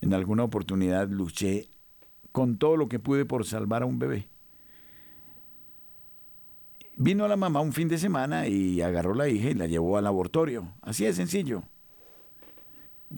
En 0.00 0.12
alguna 0.12 0.44
oportunidad 0.44 1.08
luché 1.08 1.68
con 2.32 2.58
todo 2.58 2.76
lo 2.76 2.88
que 2.88 2.98
pude 2.98 3.24
por 3.24 3.44
salvar 3.46 3.82
a 3.82 3.86
un 3.86 3.98
bebé. 3.98 4.28
Vino 6.96 7.28
la 7.28 7.36
mamá 7.36 7.60
un 7.60 7.72
fin 7.72 7.88
de 7.88 7.96
semana 7.96 8.48
y 8.48 8.80
agarró 8.80 9.12
a 9.12 9.18
la 9.18 9.28
hija 9.28 9.50
y 9.50 9.54
la 9.54 9.66
llevó 9.66 9.96
al 9.96 10.06
abortorio. 10.06 10.74
Así 10.82 11.04
de 11.04 11.12
sencillo. 11.12 11.62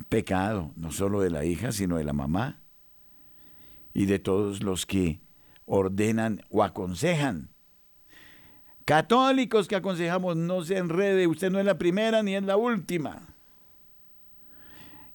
Pecado, 0.09 0.73
no 0.77 0.93
solo 0.93 1.21
de 1.21 1.31
la 1.31 1.45
hija, 1.45 1.73
sino 1.73 1.97
de 1.97 2.05
la 2.05 2.13
mamá 2.13 2.61
y 3.93 4.07
de 4.07 4.19
todos 4.19 4.63
los 4.63 4.87
que 4.87 5.21
ordenan 5.67 6.43
o 6.51 6.63
aconsejan. 6.63 7.51
Católicos 8.85 9.69
que 9.69 9.77
aconsejamos, 9.77 10.37
no 10.37 10.65
se 10.65 10.79
enrede, 10.79 11.27
usted 11.27 11.51
no 11.51 11.59
es 11.59 11.65
la 11.65 11.79
primera 11.79 12.23
ni 12.23 12.35
es 12.35 12.43
la 12.43 12.57
última. 12.57 13.29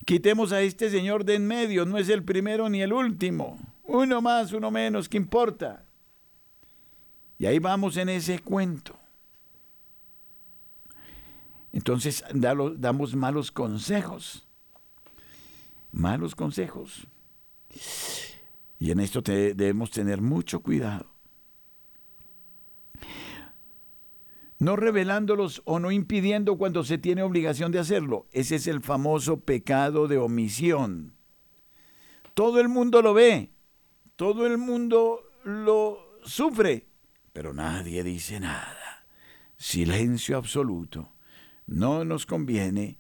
Quitemos 0.05 0.51
a 0.51 0.61
este 0.61 0.89
señor 0.89 1.25
de 1.25 1.35
en 1.35 1.47
medio, 1.47 1.85
no 1.85 1.97
es 1.97 2.09
el 2.09 2.23
primero 2.23 2.69
ni 2.69 2.81
el 2.81 2.93
último. 2.93 3.59
Uno 3.83 4.21
más, 4.21 4.53
uno 4.53 4.71
menos, 4.71 5.09
¿qué 5.09 5.17
importa? 5.17 5.83
Y 7.37 7.45
ahí 7.45 7.59
vamos 7.59 7.97
en 7.97 8.09
ese 8.09 8.39
cuento. 8.39 8.97
Entonces 11.73 12.23
damos 12.33 13.15
malos 13.15 13.51
consejos. 13.51 14.47
Malos 15.95 16.35
consejos. 16.35 17.07
Y 18.79 18.91
en 18.91 18.99
esto 18.99 19.21
debemos 19.21 19.89
tener 19.89 20.21
mucho 20.21 20.59
cuidado. 20.59 21.15
no 24.57 24.75
revelándolos 24.75 25.61
o 25.65 25.79
no 25.79 25.91
impidiendo 25.91 26.57
cuando 26.57 26.83
se 26.83 26.97
tiene 26.97 27.23
obligación 27.23 27.71
de 27.71 27.79
hacerlo. 27.79 28.25
Ese 28.31 28.55
es 28.55 28.67
el 28.67 28.81
famoso 28.81 29.41
pecado 29.41 30.07
de 30.07 30.17
omisión. 30.17 31.13
Todo 32.33 32.59
el 32.59 32.69
mundo 32.69 33.01
lo 33.01 33.13
ve, 33.13 33.51
todo 34.15 34.47
el 34.47 34.57
mundo 34.57 35.21
lo 35.43 35.99
sufre, 36.23 36.87
pero 37.33 37.53
nadie 37.53 38.03
dice 38.03 38.39
nada. 38.39 39.05
Silencio 39.57 40.37
absoluto. 40.37 41.11
No 41.67 42.05
nos 42.05 42.25
conviene, 42.25 42.97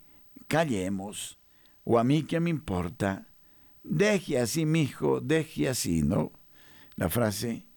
callemos. 0.47 1.39
O 1.85 1.97
a 1.99 2.03
mí 2.03 2.23
que 2.23 2.39
me 2.39 2.49
importa, 2.49 3.27
deje 3.83 4.39
así, 4.39 4.65
mi 4.65 4.81
hijo, 4.81 5.21
deje 5.21 5.69
así, 5.69 6.01
¿no? 6.01 6.31
La 6.95 7.09
frase 7.09 7.67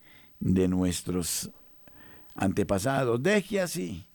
de 0.41 0.67
nuestros 0.67 1.51
antepasados, 2.35 3.23
deje 3.23 3.61
así. 3.61 4.07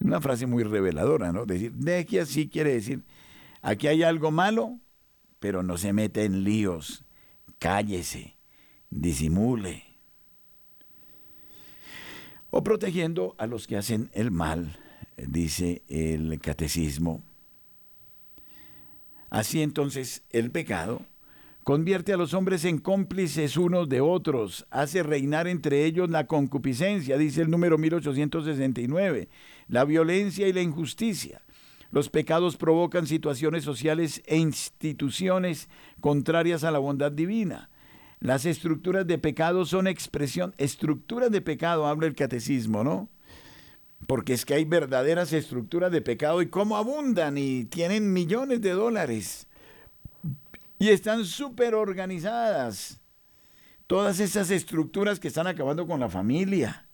Una 0.00 0.20
frase 0.20 0.46
muy 0.46 0.64
reveladora, 0.64 1.32
¿no? 1.32 1.46
Decir, 1.46 1.72
deje 1.72 2.20
así 2.20 2.48
quiere 2.48 2.74
decir, 2.74 3.02
aquí 3.62 3.86
hay 3.86 4.02
algo 4.02 4.30
malo, 4.30 4.78
pero 5.40 5.62
no 5.62 5.78
se 5.78 5.94
mete 5.94 6.24
en 6.24 6.44
líos, 6.44 7.04
cállese, 7.58 8.36
disimule. 8.90 9.84
O 12.50 12.62
protegiendo 12.62 13.34
a 13.38 13.46
los 13.46 13.66
que 13.66 13.78
hacen 13.78 14.10
el 14.12 14.30
mal, 14.30 14.78
dice 15.16 15.82
el 15.88 16.38
catecismo. 16.40 17.22
Así 19.30 19.62
entonces 19.62 20.22
el 20.30 20.50
pecado 20.50 21.02
convierte 21.68 22.14
a 22.14 22.16
los 22.16 22.32
hombres 22.32 22.64
en 22.64 22.78
cómplices 22.78 23.58
unos 23.58 23.90
de 23.90 24.00
otros, 24.00 24.66
hace 24.70 25.02
reinar 25.02 25.46
entre 25.46 25.84
ellos 25.84 26.08
la 26.08 26.26
concupiscencia, 26.26 27.18
dice 27.18 27.42
el 27.42 27.50
número 27.50 27.76
1869, 27.76 29.28
la 29.68 29.84
violencia 29.84 30.48
y 30.48 30.54
la 30.54 30.62
injusticia. 30.62 31.42
Los 31.90 32.08
pecados 32.08 32.56
provocan 32.56 33.06
situaciones 33.06 33.64
sociales 33.64 34.22
e 34.26 34.38
instituciones 34.38 35.68
contrarias 36.00 36.64
a 36.64 36.70
la 36.70 36.78
bondad 36.78 37.12
divina. 37.12 37.68
Las 38.20 38.46
estructuras 38.46 39.06
de 39.06 39.18
pecado 39.18 39.66
son 39.66 39.86
expresión, 39.88 40.54
estructuras 40.56 41.30
de 41.30 41.42
pecado, 41.42 41.86
habla 41.86 42.06
el 42.06 42.14
catecismo, 42.14 42.82
¿no? 42.82 43.10
Porque 44.06 44.32
es 44.32 44.44
que 44.44 44.54
hay 44.54 44.64
verdaderas 44.64 45.32
estructuras 45.32 45.92
de 45.92 46.00
pecado 46.00 46.40
y 46.40 46.48
cómo 46.48 46.76
abundan 46.76 47.36
y 47.36 47.64
tienen 47.64 48.12
millones 48.12 48.60
de 48.62 48.70
dólares 48.70 49.48
y 50.78 50.88
están 50.90 51.24
súper 51.24 51.74
organizadas. 51.74 53.00
Todas 53.86 54.20
esas 54.20 54.50
estructuras 54.50 55.18
que 55.18 55.28
están 55.28 55.46
acabando 55.46 55.86
con 55.86 56.00
la 56.00 56.08
familia, 56.08 56.86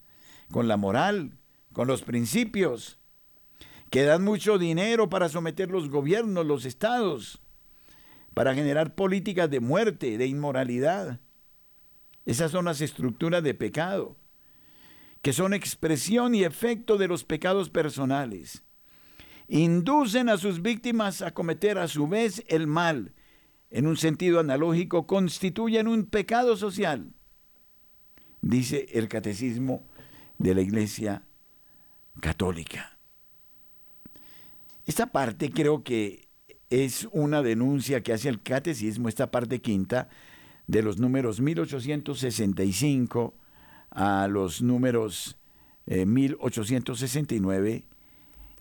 con 0.50 0.68
la 0.68 0.76
moral, 0.76 1.36
con 1.72 1.86
los 1.86 2.02
principios, 2.02 2.98
que 3.90 4.04
dan 4.04 4.24
mucho 4.24 4.58
dinero 4.58 5.08
para 5.08 5.28
someter 5.28 5.70
los 5.70 5.90
gobiernos, 5.90 6.46
los 6.46 6.64
estados, 6.64 7.40
para 8.32 8.54
generar 8.54 8.94
políticas 8.94 9.50
de 9.50 9.60
muerte, 9.60 10.18
de 10.18 10.26
inmoralidad. 10.26 11.20
Esas 12.26 12.50
son 12.50 12.64
las 12.64 12.80
estructuras 12.80 13.42
de 13.42 13.54
pecado, 13.54 14.16
que 15.24 15.32
son 15.32 15.54
expresión 15.54 16.34
y 16.34 16.44
efecto 16.44 16.98
de 16.98 17.08
los 17.08 17.24
pecados 17.24 17.70
personales. 17.70 18.62
Inducen 19.48 20.28
a 20.28 20.36
sus 20.36 20.60
víctimas 20.60 21.22
a 21.22 21.32
cometer 21.32 21.78
a 21.78 21.88
su 21.88 22.06
vez 22.06 22.44
el 22.46 22.66
mal 22.66 23.14
en 23.70 23.86
un 23.86 23.96
sentido 23.96 24.38
analógico, 24.38 25.06
constituyen 25.06 25.88
un 25.88 26.04
pecado 26.04 26.58
social, 26.58 27.14
dice 28.42 28.86
el 28.92 29.08
catecismo 29.08 29.88
de 30.36 30.54
la 30.54 30.60
Iglesia 30.60 31.22
Católica. 32.20 32.98
Esta 34.84 35.06
parte 35.06 35.50
creo 35.50 35.82
que 35.84 36.28
es 36.68 37.08
una 37.12 37.40
denuncia 37.40 38.02
que 38.02 38.12
hace 38.12 38.28
el 38.28 38.42
catecismo, 38.42 39.08
esta 39.08 39.30
parte 39.30 39.62
quinta, 39.62 40.10
de 40.66 40.82
los 40.82 40.98
números 40.98 41.40
1865 41.40 43.38
a 43.94 44.28
los 44.28 44.60
números 44.60 45.38
1869, 45.86 47.72
eh, 47.72 47.84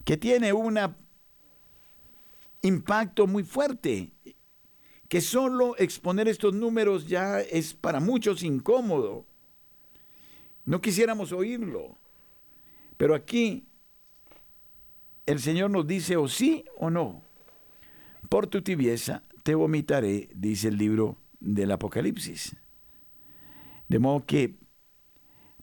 que 0.06 0.18
tiene 0.18 0.54
un 0.54 0.80
impacto 2.62 3.28
muy 3.28 3.44
fuerte 3.44 4.12
que 5.10 5.22
solo 5.22 5.78
exponer 5.78 6.28
estos 6.28 6.56
números 6.56 7.08
ya 7.08 7.40
es 7.40 7.74
para 7.74 8.00
muchos 8.00 8.42
incómodo. 8.42 9.28
No 10.66 10.82
quisiéramos 10.82 11.32
oírlo. 11.32 11.98
Pero 12.98 13.14
aquí 13.14 13.68
el 15.26 15.40
Señor 15.40 15.70
nos 15.70 15.86
dice 15.86 16.18
o 16.18 16.28
sí 16.28 16.66
o 16.78 16.90
no. 16.90 17.22
Por 18.28 18.48
tu 18.48 18.62
tibieza 18.62 19.24
te 19.44 19.56
vomitaré, 19.56 20.30
dice 20.34 20.70
el 20.70 20.78
libro 20.78 21.18
del 21.40 21.72
Apocalipsis. 21.72 22.56
De 23.90 24.00
modo 24.00 24.26
que 24.26 24.56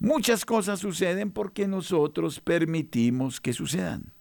muchas 0.00 0.44
cosas 0.44 0.80
suceden 0.80 1.30
porque 1.30 1.68
nosotros 1.68 2.40
permitimos 2.40 3.40
que 3.40 3.52
sucedan. 3.52 4.12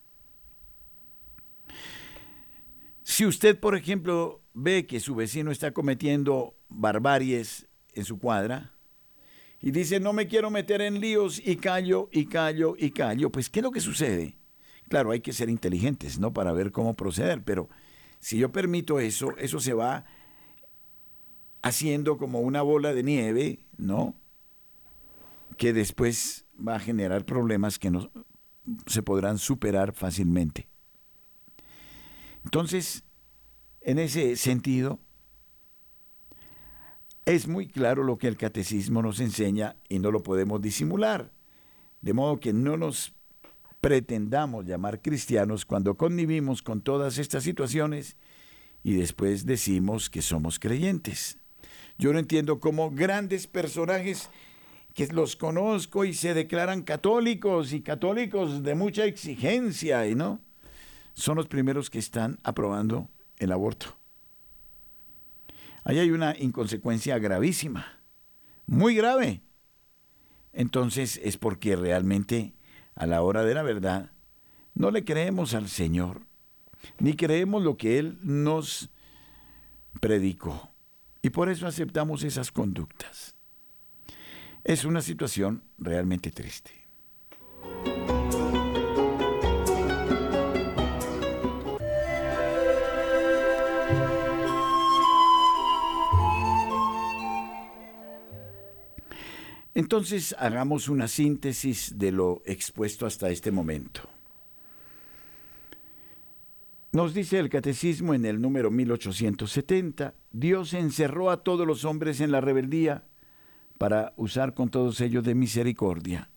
Si 3.03 3.25
usted, 3.25 3.59
por 3.59 3.75
ejemplo, 3.75 4.43
ve 4.53 4.85
que 4.85 4.99
su 4.99 5.15
vecino 5.15 5.49
está 5.49 5.71
cometiendo 5.71 6.55
barbaries 6.67 7.67
en 7.93 8.05
su 8.05 8.19
cuadra 8.19 8.75
y 9.59 9.71
dice, 9.71 9.99
no 9.99 10.13
me 10.13 10.27
quiero 10.27 10.51
meter 10.51 10.81
en 10.81 10.99
líos 10.99 11.41
y 11.43 11.55
callo 11.55 12.09
y 12.11 12.27
callo 12.27 12.75
y 12.77 12.91
callo, 12.91 13.31
pues 13.31 13.49
¿qué 13.49 13.61
es 13.61 13.63
lo 13.63 13.71
que 13.71 13.81
sucede? 13.81 14.37
Claro, 14.89 15.11
hay 15.11 15.21
que 15.21 15.33
ser 15.33 15.49
inteligentes, 15.49 16.19
¿no? 16.19 16.33
Para 16.33 16.51
ver 16.51 16.71
cómo 16.71 16.95
proceder, 16.95 17.43
pero 17.43 17.69
si 18.19 18.37
yo 18.37 18.51
permito 18.51 18.99
eso, 18.99 19.35
eso 19.37 19.59
se 19.59 19.73
va 19.73 20.05
haciendo 21.61 22.17
como 22.17 22.41
una 22.41 22.61
bola 22.61 22.93
de 22.93 23.03
nieve, 23.03 23.65
¿no? 23.77 24.15
Que 25.59 25.73
después 25.73 26.45
va 26.55 26.77
a 26.77 26.79
generar 26.79 27.25
problemas 27.25 27.77
que 27.77 27.91
nos 27.91 28.09
se 28.87 29.03
podrán 29.03 29.37
superar 29.37 29.93
fácilmente. 29.93 30.67
Entonces, 32.43 33.03
en 33.81 33.99
ese 33.99 34.35
sentido, 34.35 34.99
es 37.25 37.47
muy 37.47 37.67
claro 37.67 38.03
lo 38.03 38.17
que 38.17 38.27
el 38.27 38.37
catecismo 38.37 39.01
nos 39.01 39.19
enseña 39.19 39.75
y 39.87 39.99
no 39.99 40.11
lo 40.11 40.23
podemos 40.23 40.61
disimular. 40.61 41.31
De 42.01 42.13
modo 42.13 42.39
que 42.39 42.53
no 42.53 42.77
nos 42.77 43.13
pretendamos 43.81 44.65
llamar 44.65 45.01
cristianos 45.01 45.65
cuando 45.65 45.95
convivimos 45.95 46.61
con 46.61 46.81
todas 46.81 47.17
estas 47.17 47.43
situaciones 47.43 48.17
y 48.83 48.93
después 48.93 49.45
decimos 49.45 50.09
que 50.09 50.21
somos 50.21 50.59
creyentes. 50.59 51.37
Yo 51.97 52.13
no 52.13 52.19
entiendo 52.19 52.59
cómo 52.59 52.91
grandes 52.91 53.47
personajes 53.47 54.29
que 54.99 55.13
los 55.13 55.37
conozco 55.37 56.03
y 56.03 56.13
se 56.13 56.33
declaran 56.33 56.81
católicos 56.81 57.71
y 57.71 57.79
católicos 57.79 58.63
de 58.63 58.75
mucha 58.75 59.05
exigencia, 59.05 60.05
y 60.05 60.13
no, 60.13 60.41
son 61.13 61.37
los 61.37 61.47
primeros 61.47 61.89
que 61.89 61.99
están 61.99 62.37
aprobando 62.43 63.07
el 63.37 63.53
aborto. 63.53 63.97
Ahí 65.85 65.99
hay 65.99 66.11
una 66.11 66.35
inconsecuencia 66.37 67.17
gravísima, 67.17 68.01
muy 68.67 68.93
grave. 68.93 69.41
Entonces 70.51 71.17
es 71.23 71.37
porque 71.37 71.77
realmente 71.77 72.53
a 72.93 73.05
la 73.05 73.21
hora 73.21 73.45
de 73.45 73.53
la 73.53 73.63
verdad 73.63 74.11
no 74.73 74.91
le 74.91 75.05
creemos 75.05 75.53
al 75.53 75.69
Señor, 75.69 76.23
ni 76.99 77.13
creemos 77.13 77.63
lo 77.63 77.77
que 77.77 77.99
Él 77.99 78.19
nos 78.21 78.89
predicó. 80.01 80.73
Y 81.21 81.29
por 81.29 81.47
eso 81.47 81.67
aceptamos 81.67 82.23
esas 82.23 82.51
conductas. 82.51 83.38
Es 84.69 84.85
una 84.85 85.01
situación 85.01 85.63
realmente 85.79 86.29
triste. 86.29 86.69
Entonces 99.73 100.35
hagamos 100.37 100.87
una 100.87 101.07
síntesis 101.07 101.97
de 101.97 102.11
lo 102.11 102.43
expuesto 102.45 103.07
hasta 103.07 103.31
este 103.31 103.49
momento. 103.49 104.01
Nos 106.91 107.15
dice 107.15 107.39
el 107.39 107.49
catecismo 107.49 108.13
en 108.13 108.23
el 108.23 108.39
número 108.39 108.69
1870, 108.69 110.13
Dios 110.31 110.75
encerró 110.75 111.31
a 111.31 111.41
todos 111.41 111.65
los 111.65 111.85
hombres 111.85 112.21
en 112.21 112.31
la 112.31 112.39
rebeldía 112.39 113.08
para 113.79 114.13
usar 114.17 114.53
con 114.53 114.69
todos 114.69 114.99
ellos 114.99 115.23
de 115.23 115.33
misericordia. 115.33 116.29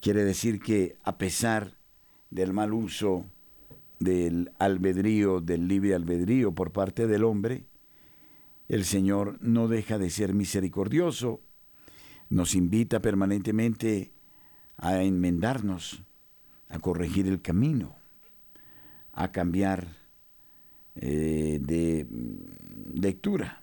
Quiere 0.00 0.24
decir 0.24 0.60
que 0.60 0.96
a 1.02 1.18
pesar 1.18 1.76
del 2.30 2.52
mal 2.52 2.72
uso 2.72 3.26
del 3.98 4.52
albedrío, 4.58 5.40
del 5.40 5.66
libre 5.66 5.94
albedrío 5.94 6.52
por 6.52 6.70
parte 6.70 7.08
del 7.08 7.24
hombre, 7.24 7.64
el 8.68 8.84
Señor 8.84 9.38
no 9.42 9.66
deja 9.66 9.98
de 9.98 10.08
ser 10.08 10.34
misericordioso, 10.34 11.40
nos 12.28 12.54
invita 12.54 13.00
permanentemente 13.02 14.12
a 14.76 15.02
enmendarnos, 15.02 16.04
a 16.68 16.78
corregir 16.78 17.26
el 17.26 17.42
camino, 17.42 17.96
a 19.12 19.32
cambiar 19.32 19.88
eh, 20.94 21.58
de 21.60 22.06
mm, 22.08 23.00
lectura. 23.00 23.60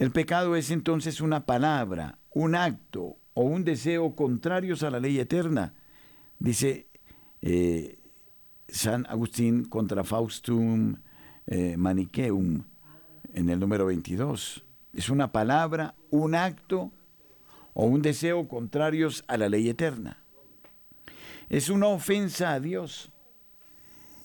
El 0.00 0.12
pecado 0.12 0.56
es 0.56 0.70
entonces 0.70 1.20
una 1.20 1.44
palabra, 1.44 2.18
un 2.32 2.54
acto 2.54 3.18
o 3.34 3.42
un 3.42 3.64
deseo 3.64 4.16
contrarios 4.16 4.82
a 4.82 4.88
la 4.88 4.98
ley 4.98 5.18
eterna, 5.18 5.74
dice 6.38 6.86
eh, 7.42 7.98
San 8.66 9.04
Agustín 9.10 9.66
contra 9.66 10.02
Faustum 10.02 10.96
eh, 11.46 11.76
Manicheum 11.76 12.64
en 13.34 13.50
el 13.50 13.60
número 13.60 13.84
22. 13.84 14.64
Es 14.94 15.10
una 15.10 15.32
palabra, 15.32 15.94
un 16.08 16.34
acto 16.34 16.92
o 17.74 17.84
un 17.84 18.00
deseo 18.00 18.48
contrarios 18.48 19.22
a 19.28 19.36
la 19.36 19.50
ley 19.50 19.68
eterna. 19.68 20.24
Es 21.50 21.68
una 21.68 21.88
ofensa 21.88 22.54
a 22.54 22.60
Dios. 22.60 23.12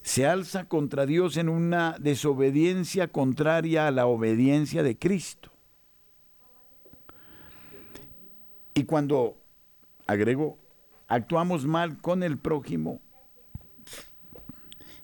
Se 0.03 0.25
alza 0.25 0.69
contra 0.69 1.05
Dios 1.05 1.35
en 1.35 1.49
una 1.49 1.97
desobediencia 1.99 3.09
contraria 3.09 3.87
a 3.87 3.91
la 3.91 4.05
obediencia 4.05 4.81
de 4.81 4.97
Cristo. 4.97 5.51
Y 8.77 8.83
cuando, 8.83 9.41
agrego, 10.05 10.59
actuamos 11.07 11.65
mal 11.65 12.01
con 12.01 12.23
el 12.23 12.37
prójimo, 12.37 13.01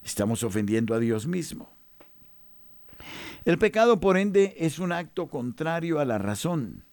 estamos 0.03 0.43
ofendiendo 0.43 0.93
a 0.93 0.99
Dios 0.99 1.25
mismo. 1.25 1.71
El 3.45 3.57
pecado, 3.57 4.01
por 4.01 4.17
ende, 4.17 4.55
es 4.57 4.77
un 4.77 4.91
acto 4.91 5.29
contrario 5.29 5.99
a 5.99 6.05
la 6.05 6.17
razón. 6.17 6.83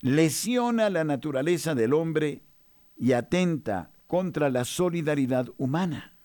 Lesiona 0.00 0.88
la 0.88 1.04
naturaleza 1.04 1.74
del 1.74 1.92
hombre 1.92 2.42
y 2.96 3.12
atenta 3.12 3.90
contra 4.06 4.48
la 4.48 4.64
solidaridad 4.64 5.50
humana. 5.58 6.16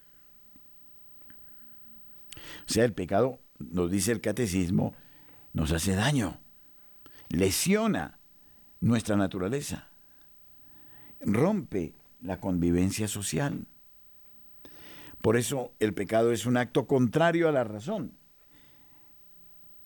O 2.65 2.72
sea, 2.72 2.86
el 2.86 2.93
pecado, 2.93 3.41
nos 3.60 3.91
dice 3.91 4.13
el 4.13 4.22
catecismo, 4.22 4.96
nos 5.52 5.74
hace 5.74 5.93
daño, 5.93 6.39
lesiona 7.28 8.17
nuestra 8.84 9.15
naturaleza. 9.15 9.88
Rompe 11.22 11.93
la 12.22 12.39
convivencia 12.41 13.08
social. 13.08 13.65
Por 15.22 15.38
eso 15.38 15.72
el 15.80 15.93
pecado 15.93 16.34
es 16.34 16.46
un 16.46 16.58
acto 16.58 16.86
contrario 16.86 17.48
a 17.48 17.54
la 17.54 17.63
razón. 17.63 18.12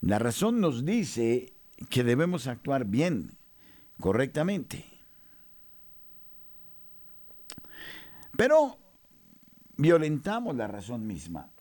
La 0.02 0.18
razón 0.18 0.60
nos 0.60 0.84
dice 0.84 1.54
que 1.92 2.04
debemos 2.04 2.48
actuar 2.48 2.86
bien, 2.86 3.38
correctamente. 4.00 4.86
Pero 8.36 8.80
violentamos 9.76 10.56
la 10.56 10.68
razón 10.68 11.06
misma. 11.06 11.52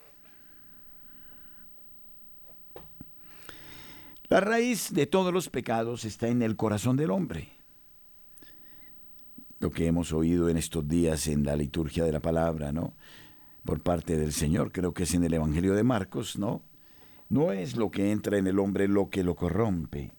La 4.28 4.40
raíz 4.40 4.92
de 4.92 5.06
todos 5.06 5.32
los 5.32 5.48
pecados 5.50 6.04
está 6.04 6.26
en 6.26 6.42
el 6.42 6.56
corazón 6.56 6.96
del 6.96 7.12
hombre. 7.12 7.48
Lo 9.60 9.70
que 9.70 9.86
hemos 9.86 10.12
oído 10.12 10.48
en 10.48 10.56
estos 10.56 10.88
días 10.88 11.28
en 11.28 11.44
la 11.44 11.54
liturgia 11.54 12.04
de 12.04 12.10
la 12.10 12.18
palabra, 12.18 12.72
¿no? 12.72 12.94
Por 13.64 13.82
parte 13.82 14.16
del 14.16 14.32
Señor, 14.32 14.72
creo 14.72 14.92
que 14.92 15.04
es 15.04 15.14
en 15.14 15.22
el 15.22 15.34
Evangelio 15.34 15.74
de 15.74 15.84
Marcos, 15.84 16.38
¿no? 16.38 16.62
No 17.28 17.52
es 17.52 17.76
lo 17.76 17.92
que 17.92 18.10
entra 18.10 18.36
en 18.36 18.48
el 18.48 18.58
hombre 18.58 18.88
lo 18.88 19.10
que 19.10 19.22
lo 19.22 19.36
corrompe, 19.36 20.10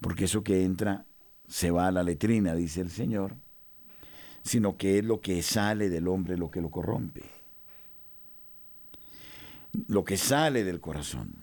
porque 0.00 0.24
eso 0.24 0.44
que 0.44 0.64
entra 0.64 1.04
se 1.48 1.72
va 1.72 1.88
a 1.88 1.92
la 1.92 2.04
letrina, 2.04 2.54
dice 2.54 2.80
el 2.80 2.90
Señor, 2.90 3.34
sino 4.42 4.76
que 4.76 4.98
es 4.98 5.04
lo 5.04 5.20
que 5.20 5.42
sale 5.42 5.88
del 5.88 6.06
hombre 6.06 6.36
lo 6.36 6.50
que 6.50 6.60
lo 6.60 6.70
corrompe. 6.70 7.24
Lo 9.88 10.04
que 10.04 10.16
sale 10.16 10.62
del 10.62 10.80
corazón 10.80 11.39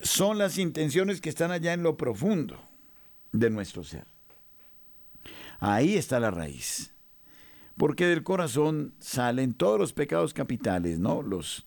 son 0.00 0.38
las 0.38 0.58
intenciones 0.58 1.20
que 1.20 1.28
están 1.28 1.50
allá 1.50 1.72
en 1.72 1.82
lo 1.82 1.96
profundo 1.96 2.58
de 3.32 3.50
nuestro 3.50 3.84
ser. 3.84 4.06
Ahí 5.60 5.96
está 5.96 6.20
la 6.20 6.30
raíz. 6.30 6.92
Porque 7.76 8.06
del 8.06 8.22
corazón 8.22 8.94
salen 9.00 9.54
todos 9.54 9.78
los 9.78 9.92
pecados 9.92 10.32
capitales, 10.32 10.98
¿no? 10.98 11.22
Los, 11.22 11.66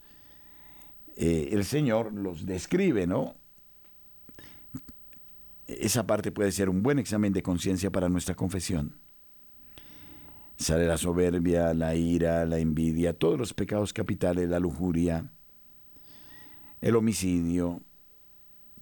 eh, 1.16 1.50
el 1.52 1.66
Señor 1.66 2.14
los 2.14 2.46
describe, 2.46 3.08
¿no? 3.08 3.36
Esa 5.68 6.08
parte 6.08 6.32
puede 6.32 6.54
ser 6.54 6.70
un 6.70 6.82
buen 6.82 6.98
examen 6.98 7.34
de 7.34 7.44
conciencia 7.44 7.92
para 7.92 8.08
nuestra 8.08 8.36
confesión. 8.36 8.96
Sale 10.56 10.88
la 10.88 10.98
soberbia, 10.98 11.74
la 11.74 11.94
ira, 11.96 12.46
la 12.46 12.58
envidia, 12.58 13.14
todos 13.14 13.38
los 13.38 13.54
pecados 13.54 13.92
capitales, 13.92 14.48
la 14.50 14.60
lujuria, 14.60 15.30
el 16.82 16.96
homicidio, 16.96 17.82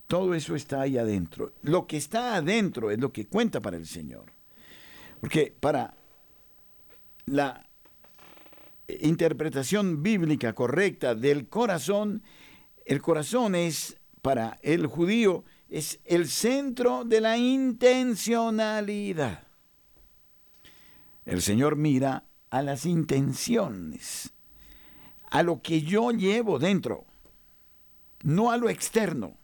todo 0.08 0.34
eso 0.34 0.56
está 0.56 0.82
ahí 0.82 0.98
adentro. 0.98 1.54
Lo 1.64 1.88
que 1.88 1.98
está 1.98 2.36
adentro 2.36 2.92
es 2.92 3.00
lo 3.00 3.12
que 3.12 3.28
cuenta 3.28 3.60
para 3.60 3.78
el 3.78 3.88
Señor. 3.88 4.26
Porque 5.20 5.54
para 5.60 5.96
la 7.26 7.68
interpretación 8.88 10.04
bíblica 10.04 10.54
correcta 10.54 11.16
del 11.16 11.48
corazón, 11.48 12.24
el 12.86 13.02
corazón 13.02 13.56
es 13.56 13.98
para 14.22 14.60
el 14.62 14.88
judío 14.88 15.44
es 15.70 16.00
el 16.06 16.28
centro 16.28 17.04
de 17.04 17.22
la 17.22 17.38
intencionalidad. 17.38 19.44
El 21.26 21.42
Señor 21.42 21.76
mira 21.76 22.26
a 22.50 22.62
las 22.62 22.86
intenciones, 22.86 24.32
a 25.32 25.44
lo 25.44 25.62
que 25.62 25.82
yo 25.82 26.12
llevo 26.12 26.60
dentro, 26.60 27.06
no 28.24 28.52
a 28.52 28.58
lo 28.58 28.70
externo. 28.70 29.38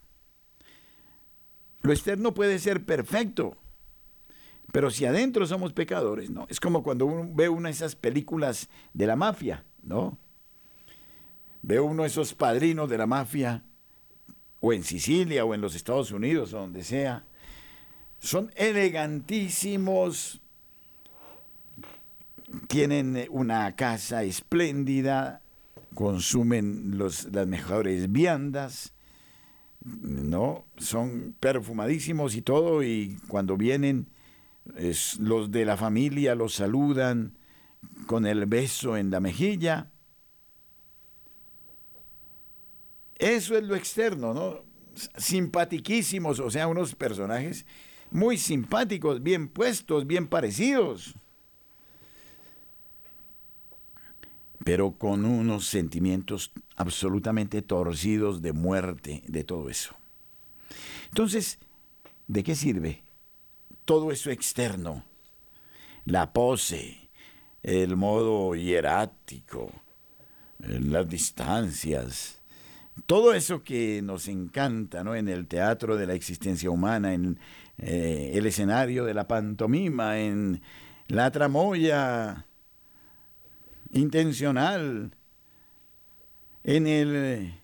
Lo 1.82 1.92
externo 1.92 2.32
puede 2.32 2.58
ser 2.58 2.84
perfecto, 2.84 3.56
Pero 4.72 4.90
si 4.90 5.04
adentro 5.04 5.46
somos 5.46 5.74
pecadores, 5.74 6.30
¿no? 6.30 6.46
Es 6.48 6.58
como 6.58 6.82
cuando 6.82 7.04
uno 7.04 7.28
ve 7.30 7.50
una 7.50 7.68
de 7.68 7.74
esas 7.74 7.94
películas 7.94 8.70
de 8.94 9.06
la 9.06 9.16
mafia, 9.16 9.66
¿no? 9.82 10.16
Ve 11.60 11.78
uno 11.78 12.04
de 12.04 12.08
esos 12.08 12.32
padrinos 12.32 12.88
de 12.88 12.96
la 12.96 13.06
mafia, 13.06 13.64
o 14.60 14.72
en 14.72 14.82
Sicilia, 14.82 15.44
o 15.44 15.52
en 15.52 15.60
los 15.60 15.74
Estados 15.74 16.10
Unidos, 16.10 16.54
o 16.54 16.60
donde 16.60 16.84
sea. 16.84 17.26
Son 18.18 18.50
elegantísimos, 18.56 20.40
tienen 22.68 23.26
una 23.28 23.76
casa 23.76 24.22
espléndida, 24.22 25.42
consumen 25.94 26.96
los, 26.96 27.24
las 27.32 27.46
mejores 27.46 28.10
viandas, 28.10 28.94
¿no? 29.84 30.66
Son 30.76 31.34
perfumadísimos 31.40 32.34
y 32.36 32.42
todo, 32.42 32.82
y 32.82 33.16
cuando 33.28 33.56
vienen 33.56 34.08
los 35.18 35.50
de 35.50 35.64
la 35.64 35.76
familia 35.76 36.34
los 36.34 36.54
saludan 36.54 37.36
con 38.06 38.26
el 38.26 38.46
beso 38.46 38.96
en 38.96 39.10
la 39.10 39.20
mejilla. 39.20 39.90
Eso 43.18 43.56
es 43.56 43.64
lo 43.64 43.76
externo, 43.76 44.34
¿no? 44.34 44.64
Simpatiquísimos, 45.16 46.38
o 46.38 46.50
sea, 46.50 46.66
unos 46.66 46.94
personajes 46.94 47.66
muy 48.10 48.36
simpáticos, 48.36 49.22
bien 49.22 49.48
puestos, 49.48 50.06
bien 50.06 50.28
parecidos. 50.28 51.16
Pero 54.64 54.92
con 54.92 55.24
unos 55.24 55.66
sentimientos 55.66 56.52
absolutamente 56.76 57.62
torcidos 57.62 58.42
de 58.42 58.52
muerte, 58.52 59.22
de 59.26 59.44
todo 59.44 59.68
eso. 59.68 59.96
Entonces, 61.08 61.58
¿de 62.26 62.42
qué 62.42 62.54
sirve 62.54 63.02
todo 63.84 64.12
eso 64.12 64.30
externo? 64.30 65.04
La 66.04 66.32
pose, 66.32 67.10
el 67.62 67.96
modo 67.96 68.54
hierático, 68.54 69.70
las 70.58 71.08
distancias, 71.08 72.40
todo 73.06 73.34
eso 73.34 73.62
que 73.62 74.00
nos 74.02 74.28
encanta 74.28 75.02
¿no? 75.02 75.14
en 75.14 75.28
el 75.28 75.46
teatro 75.46 75.96
de 75.96 76.06
la 76.06 76.14
existencia 76.14 76.70
humana, 76.70 77.14
en 77.14 77.38
eh, 77.78 78.32
el 78.34 78.46
escenario 78.46 79.04
de 79.04 79.14
la 79.14 79.26
pantomima, 79.26 80.20
en 80.20 80.62
la 81.08 81.30
tramoya 81.30 82.46
intencional, 83.92 85.12
en 86.64 86.86
el 86.86 87.54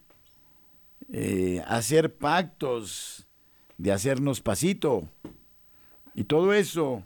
eh, 1.12 1.62
hacer 1.66 2.14
pactos, 2.14 3.26
de 3.76 3.92
hacernos 3.92 4.40
pasito, 4.40 5.08
y 6.14 6.24
todo 6.24 6.52
eso, 6.52 7.04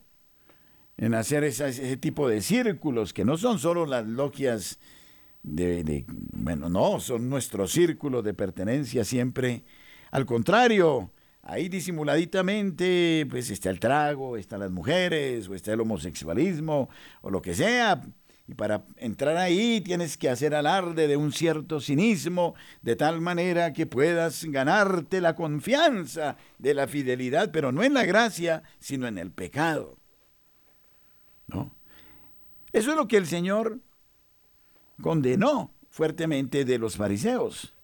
en 0.96 1.14
hacer 1.14 1.44
ese 1.44 1.96
tipo 1.96 2.28
de 2.28 2.40
círculos, 2.40 3.12
que 3.12 3.24
no 3.24 3.36
son 3.36 3.58
solo 3.58 3.86
las 3.86 4.06
logias 4.06 4.78
de, 5.42 5.84
de, 5.84 6.04
bueno, 6.32 6.68
no, 6.68 7.00
son 7.00 7.28
nuestro 7.28 7.66
círculo 7.66 8.22
de 8.22 8.34
pertenencia 8.34 9.04
siempre. 9.04 9.64
Al 10.10 10.24
contrario, 10.24 11.10
ahí 11.42 11.68
disimuladitamente, 11.68 13.26
pues 13.28 13.50
está 13.50 13.70
el 13.70 13.80
trago, 13.80 14.36
están 14.36 14.60
las 14.60 14.70
mujeres, 14.70 15.48
o 15.48 15.54
está 15.54 15.72
el 15.72 15.80
homosexualismo, 15.80 16.88
o 17.20 17.30
lo 17.30 17.42
que 17.42 17.54
sea, 17.54 18.02
y 18.46 18.54
para 18.54 18.84
entrar 18.96 19.36
ahí 19.36 19.80
tienes 19.80 20.16
que 20.16 20.28
hacer 20.28 20.54
alarde 20.54 21.06
de 21.06 21.16
un 21.16 21.32
cierto 21.32 21.80
cinismo, 21.80 22.54
de 22.82 22.96
tal 22.96 23.20
manera 23.20 23.72
que 23.72 23.86
puedas 23.86 24.44
ganarte 24.44 25.20
la 25.20 25.36
confianza 25.36 26.36
de 26.58 26.74
la 26.74 26.88
fidelidad, 26.88 27.52
pero 27.52 27.70
no 27.70 27.84
en 27.84 27.94
la 27.94 28.04
gracia, 28.04 28.64
sino 28.80 29.06
en 29.06 29.18
el 29.18 29.30
pecado. 29.30 29.96
¿No? 31.46 31.72
Eso 32.72 32.90
es 32.90 32.96
lo 32.96 33.06
que 33.06 33.16
el 33.16 33.26
Señor 33.26 33.78
condenó 35.00 35.72
fuertemente 35.90 36.64
de 36.64 36.78
los 36.78 36.96
fariseos. 36.96 37.74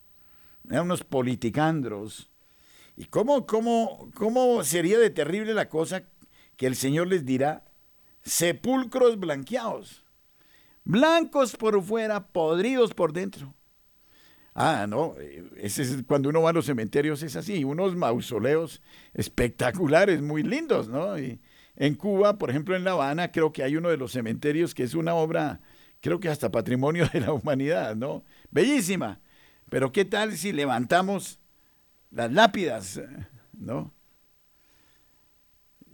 Eran 0.68 0.86
unos 0.86 1.04
politicandros. 1.04 2.30
¿Y 2.96 3.04
cómo, 3.04 3.46
cómo, 3.46 4.10
cómo 4.14 4.64
sería 4.64 4.98
de 4.98 5.10
terrible 5.10 5.54
la 5.54 5.68
cosa 5.68 6.02
que 6.56 6.66
el 6.66 6.74
Señor 6.74 7.06
les 7.06 7.24
dirá? 7.24 7.64
Sepulcros 8.22 9.20
blanqueados 9.20 10.07
blancos 10.88 11.54
por 11.54 11.80
fuera, 11.82 12.26
podridos 12.28 12.94
por 12.94 13.12
dentro. 13.12 13.54
Ah, 14.54 14.86
no, 14.88 15.14
ese 15.56 15.82
es, 15.82 16.02
cuando 16.06 16.30
uno 16.30 16.42
va 16.42 16.50
a 16.50 16.52
los 16.52 16.66
cementerios 16.66 17.22
es 17.22 17.36
así, 17.36 17.62
unos 17.62 17.94
mausoleos 17.94 18.82
espectaculares, 19.14 20.20
muy 20.20 20.42
lindos, 20.42 20.88
¿no? 20.88 21.16
Y 21.16 21.40
en 21.76 21.94
Cuba, 21.94 22.38
por 22.38 22.50
ejemplo, 22.50 22.74
en 22.74 22.82
La 22.82 22.92
Habana, 22.92 23.30
creo 23.30 23.52
que 23.52 23.62
hay 23.62 23.76
uno 23.76 23.90
de 23.90 23.98
los 23.98 24.12
cementerios 24.12 24.74
que 24.74 24.82
es 24.82 24.94
una 24.94 25.14
obra, 25.14 25.60
creo 26.00 26.18
que 26.18 26.28
hasta 26.28 26.50
patrimonio 26.50 27.08
de 27.12 27.20
la 27.20 27.32
humanidad, 27.32 27.94
¿no? 27.94 28.24
Bellísima. 28.50 29.20
Pero 29.70 29.92
¿qué 29.92 30.06
tal 30.06 30.36
si 30.36 30.52
levantamos 30.52 31.38
las 32.10 32.32
lápidas, 32.32 33.00
¿no? 33.52 33.92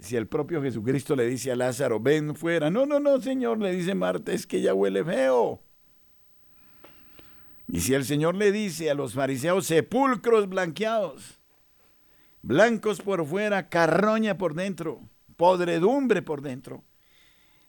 Si 0.05 0.17
el 0.17 0.29
propio 0.29 0.62
Jesucristo 0.62 1.17
le 1.17 1.27
dice 1.27 1.51
a 1.51 1.57
Lázaro, 1.57 1.99
ven 1.99 2.37
fuera. 2.37 2.71
No, 2.71 2.87
no, 2.87 3.01
no, 3.01 3.21
Señor, 3.21 3.59
le 3.59 3.73
dice 3.73 3.95
Marta, 3.95 4.33
es 4.33 4.47
que 4.47 4.61
ya 4.61 4.75
huele 4.75 5.05
feo. 5.05 5.61
Y 7.67 7.81
si 7.81 7.95
el 7.95 8.05
Señor 8.05 8.35
le 8.35 8.53
dice 8.53 8.90
a 8.90 8.95
los 8.95 9.14
fariseos, 9.14 9.67
sepulcros 9.67 10.49
blanqueados, 10.49 11.40
blancos 12.43 13.01
por 13.01 13.27
fuera, 13.27 13.69
carroña 13.69 14.37
por 14.37 14.55
dentro, 14.55 15.01
podredumbre 15.37 16.23
por 16.23 16.43
dentro. 16.43 16.85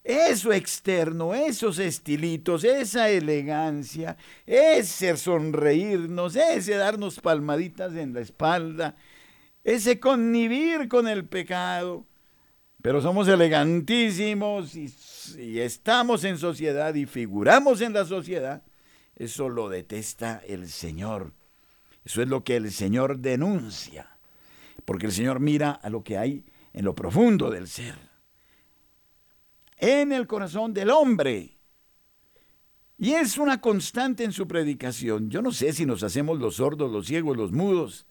Eso 0.03 0.53
externo, 0.53 1.33
esos 1.33 1.79
estilitos, 1.79 2.63
esa 2.63 3.09
elegancia, 3.09 4.17
ese 4.45 5.17
sonreírnos, 5.17 6.35
ese 6.35 6.75
darnos 6.75 7.19
palmaditas 7.19 7.95
en 7.95 8.13
la 8.13 8.19
espalda, 8.19 8.95
ese 9.63 9.99
connivir 9.99 10.87
con 10.89 11.07
el 11.07 11.25
pecado, 11.25 12.05
pero 12.85 13.01
somos 13.01 13.27
elegantísimos 13.27 14.75
y, 14.75 15.59
estamos 15.59 16.23
en 16.23 16.37
sociedad 16.37 16.93
y 16.93 17.07
figuramos 17.07 17.81
en 17.81 17.93
la 17.93 18.05
sociedad, 18.05 18.61
eso 19.15 19.49
lo 19.49 19.69
detesta 19.69 20.39
el 20.45 20.69
Señor. 20.69 21.33
Eso 22.03 22.21
es 22.21 22.27
lo 22.27 22.43
que 22.43 22.57
el 22.57 22.71
Señor 22.71 23.17
denuncia, 23.17 24.15
porque 24.85 25.07
el 25.07 25.13
Señor 25.13 25.39
mira 25.39 25.71
a 25.71 25.89
lo 25.89 26.03
que 26.03 26.19
hay 26.19 26.45
en 26.73 26.85
lo 26.85 26.93
profundo 26.93 27.49
del 27.49 27.67
ser, 27.67 27.95
en 29.77 30.11
el 30.11 30.27
corazón 30.27 30.71
del 30.71 30.91
hombre. 30.91 31.57
Y 32.99 33.13
es 33.13 33.39
una 33.39 33.61
constante 33.61 34.23
en 34.23 34.31
su 34.31 34.47
predicación. 34.47 35.31
Yo 35.31 35.41
no 35.41 35.51
sé 35.51 35.73
si 35.73 35.87
nos 35.87 36.03
hacemos 36.03 36.37
los 36.37 36.57
sordos, 36.57 36.91
los 36.91 37.07
ciegos, 37.07 37.35
los 37.35 37.51
mudos. 37.51 38.05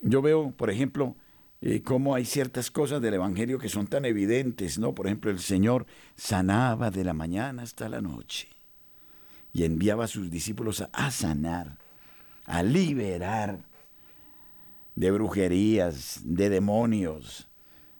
Yo 0.00 0.22
veo, 0.22 0.52
por 0.52 0.70
ejemplo, 0.70 1.16
eh, 1.62 1.82
cómo 1.82 2.14
hay 2.14 2.24
ciertas 2.24 2.70
cosas 2.70 3.00
del 3.00 3.14
Evangelio 3.14 3.58
que 3.58 3.68
son 3.68 3.86
tan 3.86 4.04
evidentes, 4.04 4.78
¿no? 4.78 4.94
Por 4.94 5.06
ejemplo, 5.06 5.30
el 5.30 5.38
Señor 5.38 5.86
sanaba 6.14 6.90
de 6.90 7.04
la 7.04 7.14
mañana 7.14 7.62
hasta 7.62 7.88
la 7.88 8.00
noche 8.00 8.48
y 9.52 9.64
enviaba 9.64 10.04
a 10.04 10.08
sus 10.08 10.30
discípulos 10.30 10.84
a, 10.92 11.10
sanar, 11.10 11.78
a 12.44 12.62
liberar 12.62 13.60
de 14.94 15.10
brujerías, 15.10 16.20
de 16.24 16.50
demonios, 16.50 17.48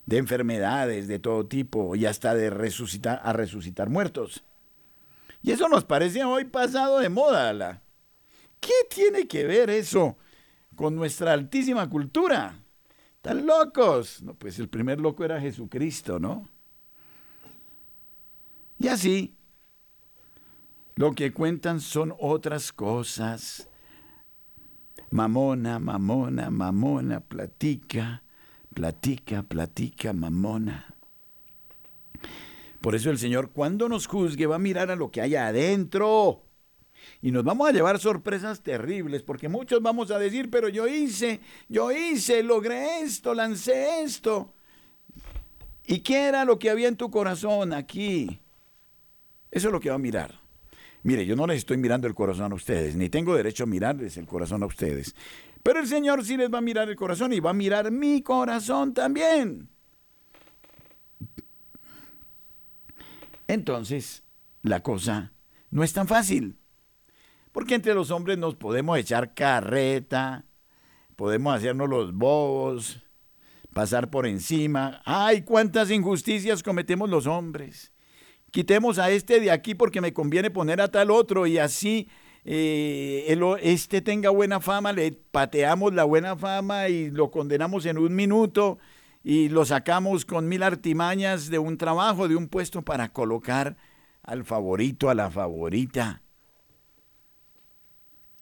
de 0.05 0.19
enfermedades 0.19 1.09
de 1.09 1.19
todo 1.19 1.47
tipo 1.47 1.97
y 1.97 2.05
hasta 2.05 2.35
de 2.35 2.51
resucitar 2.51 3.21
a 3.25 3.33
resucitar 3.33 3.89
muertos. 3.89 4.45
Y 5.43 5.53
eso 5.53 5.69
nos 5.69 5.85
parece 5.85 6.25
hoy 6.25 6.45
pasado 6.45 6.99
de 6.99 7.09
moda. 7.09 7.83
¿Qué 8.61 8.75
tiene 8.95 9.27
que 9.27 9.45
ver 9.45 9.71
eso 9.71 10.19
con 10.75 10.95
nuestra 10.95 11.33
altísima 11.33 11.89
cultura? 11.89 12.66
¡Están 13.27 13.45
locos! 13.45 14.23
No, 14.23 14.35
pues 14.35 14.57
el 14.61 14.69
primer 14.69 15.01
loco 15.01 15.25
era 15.25 15.41
Jesucristo, 15.41 16.21
¿no? 16.21 16.49
Y 18.79 18.87
así, 18.87 19.35
lo 20.95 21.13
que 21.13 21.33
cuentan 21.33 21.81
son 21.81 22.15
otras 22.21 22.73
cosas. 22.73 23.69
Mamona, 25.11 25.81
mamona, 25.81 26.51
mamona, 26.51 27.19
platica, 27.19 28.23
platica, 28.73 29.43
platica, 29.43 30.13
mamona. 30.13 30.95
Por 32.81 32.95
eso 32.95 33.11
el 33.11 33.19
Señor, 33.19 33.51
cuando 33.51 33.89
nos 33.89 34.07
juzgue, 34.07 34.47
va 34.47 34.55
a 34.55 34.61
mirar 34.61 34.93
a 34.93 34.95
lo 34.95 35.11
que 35.11 35.21
hay 35.21 35.35
adentro 35.35 36.46
y 37.23 37.31
nos 37.31 37.45
vamos 37.45 37.69
a 37.69 37.73
llevar 37.73 37.99
sorpresas 37.99 38.63
terribles, 38.63 39.23
porque 39.23 39.49
muchos 39.49 39.83
vamos 39.83 40.11
a 40.11 40.19
decir, 40.19 40.51
pero 40.51 40.69
yo 40.69 40.87
hice, 40.87 41.41
yo 41.69 41.93
hice, 41.93 42.43
logré 42.43 43.01
esto, 43.01 43.35
lancé 43.35 44.03
esto. 44.03 44.53
¿Y 45.85 46.01
qué 46.01 46.29
era 46.29 46.45
lo 46.45 46.59
que 46.59 46.71
había 46.71 46.89
en 46.89 46.97
tu 46.97 47.11
corazón 47.11 47.73
aquí? 47.73 48.41
Eso 49.51 49.69
es 49.69 49.73
lo 49.73 49.81
que 49.81 49.89
va 49.89 49.95
a 49.95 49.99
mirar. 49.99 50.41
Mire, 51.03 51.25
yo 51.25 51.37
no 51.37 51.47
les 51.47 51.59
estoy 51.59 51.77
mirando 51.77 52.09
el 52.09 52.15
corazón 52.15 52.51
a 52.51 52.55
ustedes, 52.57 52.97
ni 52.97 53.09
tengo 53.09 53.37
derecho 53.37 53.63
a 53.63 53.67
mirarles 53.67 54.17
el 54.17 54.27
corazón 54.27 54.63
a 54.65 54.67
ustedes. 54.67 55.15
Pero 55.63 55.81
el 55.81 55.87
Señor 55.87 56.25
sí 56.25 56.37
les 56.37 56.53
va 56.53 56.59
a 56.59 56.61
mirar 56.61 56.89
el 56.89 56.97
corazón 56.97 57.33
y 57.33 57.41
va 57.41 57.51
a 57.51 57.55
mirar 57.55 57.91
mi 57.91 58.23
corazón 58.23 58.93
también. 58.93 59.69
Entonces, 63.49 64.25
la 64.63 64.83
cosa 64.83 65.33
no 65.71 65.85
es 65.85 65.93
tan 65.93 66.09
fácil. 66.09 66.57
Porque 67.57 67.75
entre 67.75 67.95
los 67.95 68.11
hombres 68.11 68.37
nos 68.37 68.55
podemos 68.55 68.99
echar 68.99 69.33
carreta, 69.33 70.45
podemos 71.17 71.57
hacernos 71.57 71.89
los 71.89 72.13
bobos, 72.13 73.03
pasar 73.73 74.11
por 74.11 74.27
encima. 74.27 75.01
¡Ay, 75.07 75.41
cuántas 75.41 75.91
injusticias 75.91 76.63
cometemos 76.63 77.09
los 77.09 77.27
hombres! 77.27 77.95
Quitemos 78.51 78.99
a 78.99 79.09
este 79.09 79.41
de 79.41 79.51
aquí 79.51 79.75
porque 79.75 80.03
me 80.03 80.13
conviene 80.13 80.51
poner 80.51 80.83
a 80.83 80.91
tal 80.91 81.11
otro 81.11 81.47
y 81.47 81.57
así 81.57 82.11
eh, 82.45 83.35
este 83.63 84.03
tenga 84.03 84.29
buena 84.29 84.61
fama, 84.61 84.93
le 84.93 85.13
pateamos 85.13 85.95
la 85.95 86.05
buena 86.05 86.37
fama 86.37 86.91
y 86.91 87.11
lo 87.11 87.31
condenamos 87.31 87.87
en 87.87 87.97
un 87.97 88.15
minuto 88.15 88.77
y 89.25 89.49
lo 89.49 89.65
sacamos 89.65 90.27
con 90.27 90.47
mil 90.47 90.63
artimañas 90.63 91.49
de 91.49 91.59
un 91.59 91.79
trabajo, 91.79 92.29
de 92.29 92.37
un 92.37 92.49
puesto 92.49 92.83
para 92.83 93.15
colocar 93.15 93.79
al 94.23 94.45
favorito, 94.45 95.09
a 95.09 95.15
la 95.15 95.31
favorita 95.31 96.21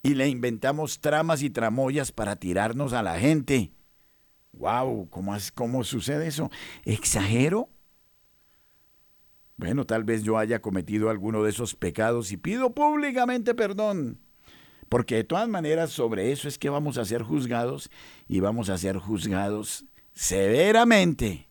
y 0.04 0.14
le 0.14 0.28
inventamos 0.28 1.00
tramas 1.00 1.42
y 1.42 1.48
tramoyas 1.48 2.12
para 2.12 2.36
tirarnos 2.36 2.92
a 2.92 3.02
la 3.02 3.18
gente. 3.18 3.72
¡Wow! 4.52 5.08
¿Cómo, 5.08 5.34
¿Cómo 5.54 5.82
sucede 5.82 6.26
eso? 6.26 6.50
¿Exagero? 6.84 7.70
Bueno, 9.56 9.86
tal 9.86 10.04
vez 10.04 10.22
yo 10.22 10.36
haya 10.36 10.60
cometido 10.60 11.08
alguno 11.08 11.42
de 11.42 11.50
esos 11.50 11.74
pecados 11.74 12.32
y 12.32 12.36
pido 12.36 12.74
públicamente 12.74 13.54
perdón. 13.54 14.20
Porque 14.90 15.16
de 15.16 15.24
todas 15.24 15.48
maneras 15.48 15.90
sobre 15.90 16.32
eso 16.32 16.48
es 16.48 16.58
que 16.58 16.68
vamos 16.68 16.98
a 16.98 17.06
ser 17.06 17.22
juzgados 17.22 17.90
y 18.28 18.40
vamos 18.40 18.68
a 18.68 18.76
ser 18.76 18.98
juzgados 18.98 19.86
severamente. 20.12 21.48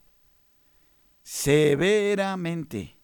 Severamente. 1.23 2.97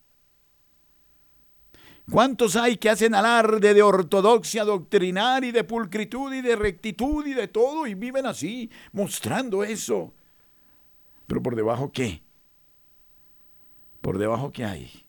¿Cuántos 2.12 2.56
hay 2.56 2.78
que 2.78 2.90
hacen 2.90 3.14
alarde 3.14 3.74
de 3.74 3.82
ortodoxia 3.82 4.64
doctrinaria 4.64 5.50
y 5.50 5.52
de 5.52 5.64
pulcritud 5.64 6.34
y 6.34 6.42
de 6.42 6.56
rectitud 6.56 7.26
y 7.26 7.34
de 7.34 7.48
todo 7.48 7.86
y 7.88 7.94
viven 7.94 8.26
así, 8.26 8.70
mostrando 8.92 9.64
eso? 9.64 10.14
Pero 11.28 11.44
por 11.44 11.56
debajo, 11.56 11.92
¿qué? 11.92 12.22
Por 14.02 14.18
debajo, 14.18 14.52
¿qué 14.52 14.66
hay? 14.66 15.06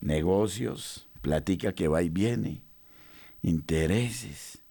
Negocios, 0.00 1.08
platica 1.20 1.74
que 1.74 1.88
va 1.88 2.02
y 2.02 2.08
viene, 2.08 2.62
intereses, 3.42 4.62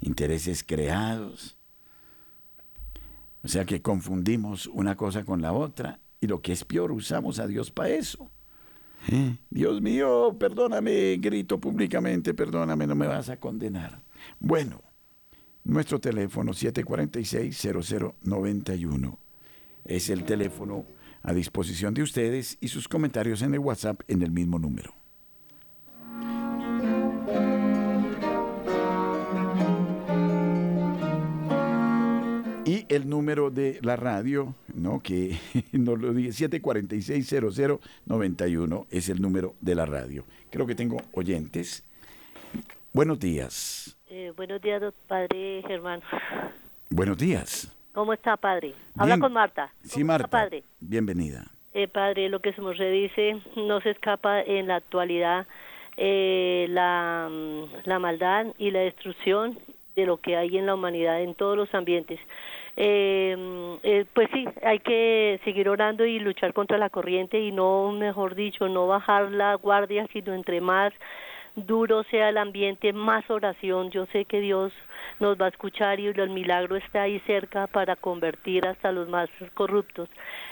intereses 0.00 0.62
creados. 0.62 1.56
O 3.42 3.48
sea 3.48 3.64
que 3.64 3.82
confundimos 3.82 4.66
una 4.66 4.96
cosa 4.96 5.24
con 5.24 5.42
la 5.42 5.52
otra 5.52 6.00
y 6.20 6.26
lo 6.26 6.42
que 6.42 6.52
es 6.52 6.64
peor, 6.64 6.92
usamos 6.92 7.38
a 7.38 7.46
Dios 7.46 7.70
para 7.70 7.90
eso. 7.90 8.30
Dios 9.50 9.82
mío, 9.82 10.36
perdóname, 10.38 11.16
grito 11.16 11.60
públicamente, 11.60 12.34
perdóname, 12.34 12.86
no 12.86 12.94
me 12.94 13.06
vas 13.06 13.30
a 13.30 13.38
condenar. 13.38 14.02
Bueno, 14.38 14.82
nuestro 15.64 15.98
teléfono 16.00 16.52
746-0091 16.52 19.18
es 19.84 20.10
el 20.10 20.24
teléfono 20.24 20.86
a 21.22 21.32
disposición 21.32 21.94
de 21.94 22.02
ustedes 22.02 22.58
y 22.60 22.68
sus 22.68 22.86
comentarios 22.88 23.40
en 23.42 23.54
el 23.54 23.60
WhatsApp 23.60 24.02
en 24.08 24.22
el 24.22 24.30
mismo 24.30 24.58
número. 24.58 25.01
El 32.94 33.08
número 33.08 33.50
de 33.50 33.78
la 33.82 33.96
radio, 33.96 34.54
¿no? 34.74 35.00
Que 35.00 35.38
nos 35.72 35.98
lo 35.98 36.12
dice, 36.12 36.50
746-0091 36.50 38.86
es 38.90 39.08
el 39.08 39.22
número 39.22 39.54
de 39.60 39.74
la 39.74 39.86
radio. 39.86 40.24
Creo 40.50 40.66
que 40.66 40.74
tengo 40.74 40.98
oyentes. 41.12 41.82
Buenos 42.92 43.18
días. 43.18 43.96
Eh, 44.10 44.34
buenos 44.36 44.60
días, 44.60 44.82
padre 45.08 45.62
Germán. 45.66 46.02
Buenos 46.90 47.16
días. 47.16 47.74
¿Cómo 47.92 48.12
está, 48.12 48.36
padre? 48.36 48.74
Habla 48.96 49.18
con 49.18 49.32
Marta. 49.32 49.72
Sí, 49.82 50.04
Marta. 50.04 50.28
padre? 50.28 50.62
Bienvenida. 50.78 51.46
Eh, 51.72 51.88
padre, 51.88 52.28
lo 52.28 52.40
que 52.40 52.52
se 52.52 52.60
nos 52.60 52.78
dice 52.78 53.40
no 53.56 53.80
se 53.80 53.88
escapa 53.90 54.42
en 54.42 54.66
la 54.66 54.76
actualidad 54.76 55.46
eh, 55.96 56.66
la, 56.68 57.28
mm, 57.30 57.64
la 57.84 57.98
maldad 57.98 58.46
y 58.58 58.70
la 58.70 58.80
destrucción 58.80 59.58
de 59.94 60.06
lo 60.06 60.18
que 60.18 60.36
hay 60.36 60.56
en 60.56 60.66
la 60.66 60.74
humanidad 60.74 61.20
en 61.22 61.34
todos 61.34 61.56
los 61.56 61.74
ambientes. 61.74 62.18
Eh, 62.76 63.78
eh, 63.82 64.04
pues 64.14 64.28
sí, 64.32 64.46
hay 64.62 64.78
que 64.78 65.40
seguir 65.44 65.68
orando 65.68 66.06
y 66.06 66.18
luchar 66.18 66.54
contra 66.54 66.78
la 66.78 66.88
corriente 66.90 67.38
y 67.38 67.52
no, 67.52 67.92
mejor 67.92 68.34
dicho, 68.34 68.68
no 68.68 68.86
bajar 68.86 69.30
la 69.30 69.54
guardia, 69.56 70.06
sino 70.12 70.32
entre 70.32 70.60
más 70.60 70.92
duro 71.54 72.02
sea 72.04 72.30
el 72.30 72.38
ambiente, 72.38 72.92
más 72.92 73.28
oración. 73.30 73.90
Yo 73.90 74.06
sé 74.06 74.24
que 74.24 74.40
Dios 74.40 74.72
nos 75.22 75.40
va 75.40 75.46
a 75.46 75.50
escuchar 75.50 76.00
y 76.00 76.08
el 76.08 76.30
milagro 76.30 76.74
está 76.74 77.02
ahí 77.02 77.20
cerca 77.20 77.68
para 77.68 77.94
convertir 77.94 78.66
hasta 78.66 78.90
los 78.90 79.08
más 79.08 79.30
corruptos. 79.54 80.08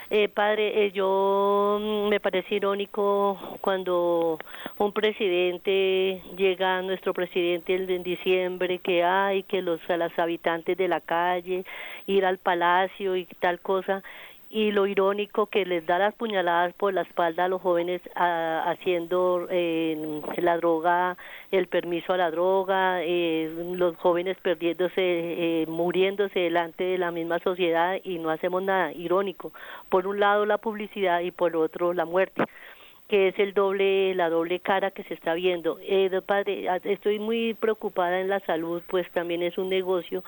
Eh, 0.09 0.29
padre, 0.29 0.85
eh, 0.85 0.91
yo 0.91 1.77
mm, 1.81 2.07
me 2.07 2.21
parece 2.21 2.55
irónico 2.55 3.37
cuando 3.59 4.39
un 4.77 4.93
presidente 4.93 6.21
llega, 6.37 6.81
nuestro 6.81 7.13
presidente 7.13 7.75
el 7.75 7.85
de 7.85 7.99
diciembre, 7.99 8.79
que 8.79 9.03
hay 9.03 9.43
que 9.43 9.61
los 9.61 9.81
a 9.89 9.97
los 9.97 10.17
habitantes 10.17 10.77
de 10.77 10.87
la 10.87 11.01
calle 11.01 11.65
ir 12.07 12.25
al 12.25 12.37
palacio 12.37 13.17
y 13.17 13.25
tal 13.39 13.59
cosa 13.59 14.01
y 14.51 14.71
lo 14.71 14.85
irónico 14.85 15.45
que 15.45 15.65
les 15.65 15.85
da 15.85 15.97
las 15.97 16.13
puñaladas 16.13 16.73
por 16.73 16.93
la 16.93 17.01
espalda 17.01 17.45
a 17.45 17.47
los 17.47 17.61
jóvenes 17.61 18.01
haciendo 18.15 19.47
eh, 19.49 20.21
la 20.37 20.57
droga, 20.57 21.17
el 21.51 21.67
permiso 21.67 22.13
a 22.13 22.17
la 22.17 22.31
droga, 22.31 23.01
eh, 23.01 23.49
los 23.73 23.95
jóvenes 23.95 24.37
perdiéndose, 24.41 24.93
eh, 24.97 25.65
muriéndose 25.67 26.39
delante 26.39 26.83
de 26.83 26.97
la 26.97 27.11
misma 27.11 27.39
sociedad 27.39 27.97
y 28.03 28.19
no 28.19 28.29
hacemos 28.29 28.61
nada 28.61 28.91
irónico. 28.91 29.53
Por 29.89 30.05
un 30.05 30.19
lado 30.19 30.45
la 30.45 30.57
publicidad 30.57 31.21
y 31.21 31.31
por 31.31 31.55
otro 31.55 31.93
la 31.93 32.05
muerte 32.05 32.43
que 33.11 33.27
es 33.27 33.39
el 33.39 33.53
doble, 33.53 34.15
la 34.15 34.29
doble 34.29 34.61
cara 34.61 34.91
que 34.91 35.03
se 35.03 35.15
está 35.15 35.33
viendo. 35.33 35.77
Eh, 35.81 36.09
padre, 36.25 36.69
estoy 36.85 37.19
muy 37.19 37.53
preocupada 37.55 38.21
en 38.21 38.29
la 38.29 38.39
salud, 38.39 38.81
pues 38.87 39.05
también 39.11 39.43
es 39.43 39.57
un 39.57 39.67
negocio 39.67 40.23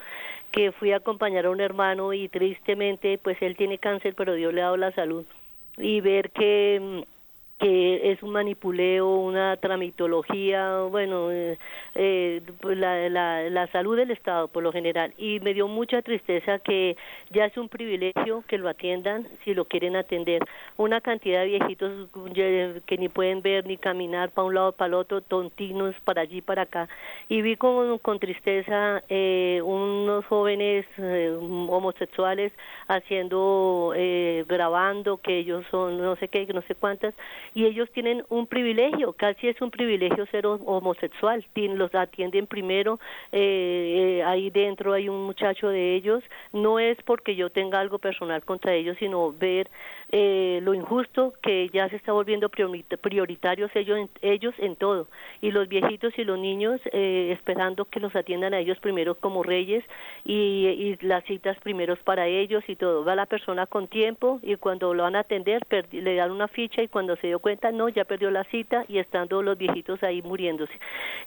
que 0.53 0.71
fui 0.71 0.91
a 0.91 0.97
acompañar 0.97 1.47
a 1.47 1.49
un 1.49 1.59
hermano 1.59 2.13
y 2.13 2.29
tristemente, 2.29 3.17
pues 3.17 3.41
él 3.41 3.57
tiene 3.57 3.79
cáncer, 3.79 4.13
pero 4.15 4.35
Dios 4.35 4.53
le 4.53 4.61
ha 4.61 4.65
dado 4.65 4.77
la 4.77 4.91
salud. 4.91 5.25
Y 5.77 5.99
ver 6.01 6.29
que 6.29 6.79
mm, 6.79 7.22
que 7.59 8.11
es 8.11 8.21
un 8.23 8.31
manipuleo, 8.31 9.15
una 9.15 9.57
tramitología, 9.57 10.81
bueno, 10.89 11.31
eh, 11.31 11.57
eh, 11.95 12.41
la, 12.63 13.09
la, 13.09 13.49
la, 13.49 13.67
salud 13.67 13.95
del 13.95 14.11
Estado 14.11 14.47
por 14.47 14.63
lo 14.63 14.71
general. 14.71 15.13
Y 15.17 15.39
me 15.39 15.53
dio 15.53 15.67
mucha 15.67 16.01
tristeza 16.01 16.59
que 16.59 16.97
ya 17.31 17.45
es 17.45 17.55
un 17.57 17.69
privilegio 17.69 18.43
que 18.47 18.57
lo 18.57 18.67
atiendan 18.67 19.27
si 19.43 19.53
lo 19.53 19.65
quieren 19.65 19.95
atender. 19.95 20.43
Una 20.77 20.99
cantidad 21.01 21.41
de 21.41 21.47
viejitos 21.47 22.09
que 22.85 22.97
ni 22.97 23.09
pueden 23.09 23.41
ver 23.41 23.65
ni 23.65 23.77
caminar 23.77 24.31
para 24.31 24.47
un 24.47 24.55
lado 24.55 24.71
para 24.71 24.87
el 24.87 24.93
otro, 24.95 25.21
tontinos 25.21 25.95
para 26.03 26.21
allí 26.21 26.41
para 26.41 26.63
acá. 26.63 26.89
Y 27.29 27.41
vi 27.41 27.55
con, 27.55 27.97
con 27.99 28.19
tristeza 28.19 29.03
eh, 29.09 29.61
unos 29.63 30.25
jóvenes 30.25 30.85
eh, 30.97 31.35
homosexuales 31.39 32.51
haciendo, 32.87 33.93
eh, 33.95 34.43
grabando 34.47 35.17
que 35.17 35.39
ellos 35.39 35.65
son 35.71 35.97
no 35.97 36.15
sé 36.17 36.27
qué, 36.27 36.45
no 36.53 36.61
sé 36.63 36.75
cuántas 36.75 37.13
y 37.53 37.65
ellos 37.65 37.89
tienen 37.91 38.23
un 38.29 38.47
privilegio, 38.47 39.13
casi 39.13 39.47
es 39.47 39.61
un 39.61 39.71
privilegio 39.71 40.25
ser 40.27 40.45
homosexual, 40.45 41.45
los 41.55 41.93
atienden 41.95 42.47
primero, 42.47 42.99
eh, 43.31 44.19
eh, 44.19 44.23
ahí 44.23 44.49
dentro 44.49 44.93
hay 44.93 45.09
un 45.09 45.23
muchacho 45.23 45.69
de 45.69 45.95
ellos, 45.95 46.23
no 46.51 46.79
es 46.79 46.97
porque 47.03 47.35
yo 47.35 47.49
tenga 47.49 47.79
algo 47.79 47.99
personal 47.99 48.43
contra 48.43 48.73
ellos, 48.73 48.97
sino 48.99 49.31
ver 49.31 49.69
eh, 50.15 50.59
lo 50.61 50.75
injusto 50.75 51.33
que 51.41 51.69
ya 51.73 51.89
se 51.89 51.95
está 51.95 52.11
volviendo 52.11 52.47
prioritarios 52.47 53.75
ellos 53.75 53.97
en, 53.97 54.09
ellos 54.21 54.53
en 54.59 54.75
todo 54.75 55.07
y 55.41 55.49
los 55.49 55.67
viejitos 55.67 56.13
y 56.19 56.23
los 56.23 56.37
niños 56.37 56.79
eh, 56.91 57.31
esperando 57.31 57.85
que 57.85 57.99
los 57.99 58.15
atiendan 58.15 58.53
a 58.53 58.59
ellos 58.59 58.77
primero 58.79 59.15
como 59.15 59.41
reyes 59.41 59.83
y, 60.23 60.67
y, 60.67 60.97
las 61.01 61.23
citas 61.23 61.57
primeros 61.61 61.97
para 62.03 62.27
ellos 62.27 62.63
y 62.67 62.75
todo 62.75 63.03
va 63.03 63.15
la 63.15 63.25
persona 63.25 63.65
con 63.65 63.87
tiempo 63.87 64.39
y 64.43 64.55
cuando 64.57 64.93
lo 64.93 65.01
van 65.01 65.15
a 65.15 65.21
atender 65.21 65.65
le 65.91 66.15
dan 66.15 66.29
una 66.29 66.47
ficha 66.47 66.83
y 66.83 66.87
cuando 66.89 67.15
se 67.15 67.32
dio 67.33 67.39
cuenta 67.39 67.71
no 67.71 67.89
ya 67.89 68.05
perdió 68.05 68.29
la 68.29 68.43
cita 68.45 68.85
y 68.87 68.99
estando 68.99 69.41
los 69.41 69.57
viejitos 69.57 70.03
ahí 70.03 70.21
muriéndose. 70.21 70.73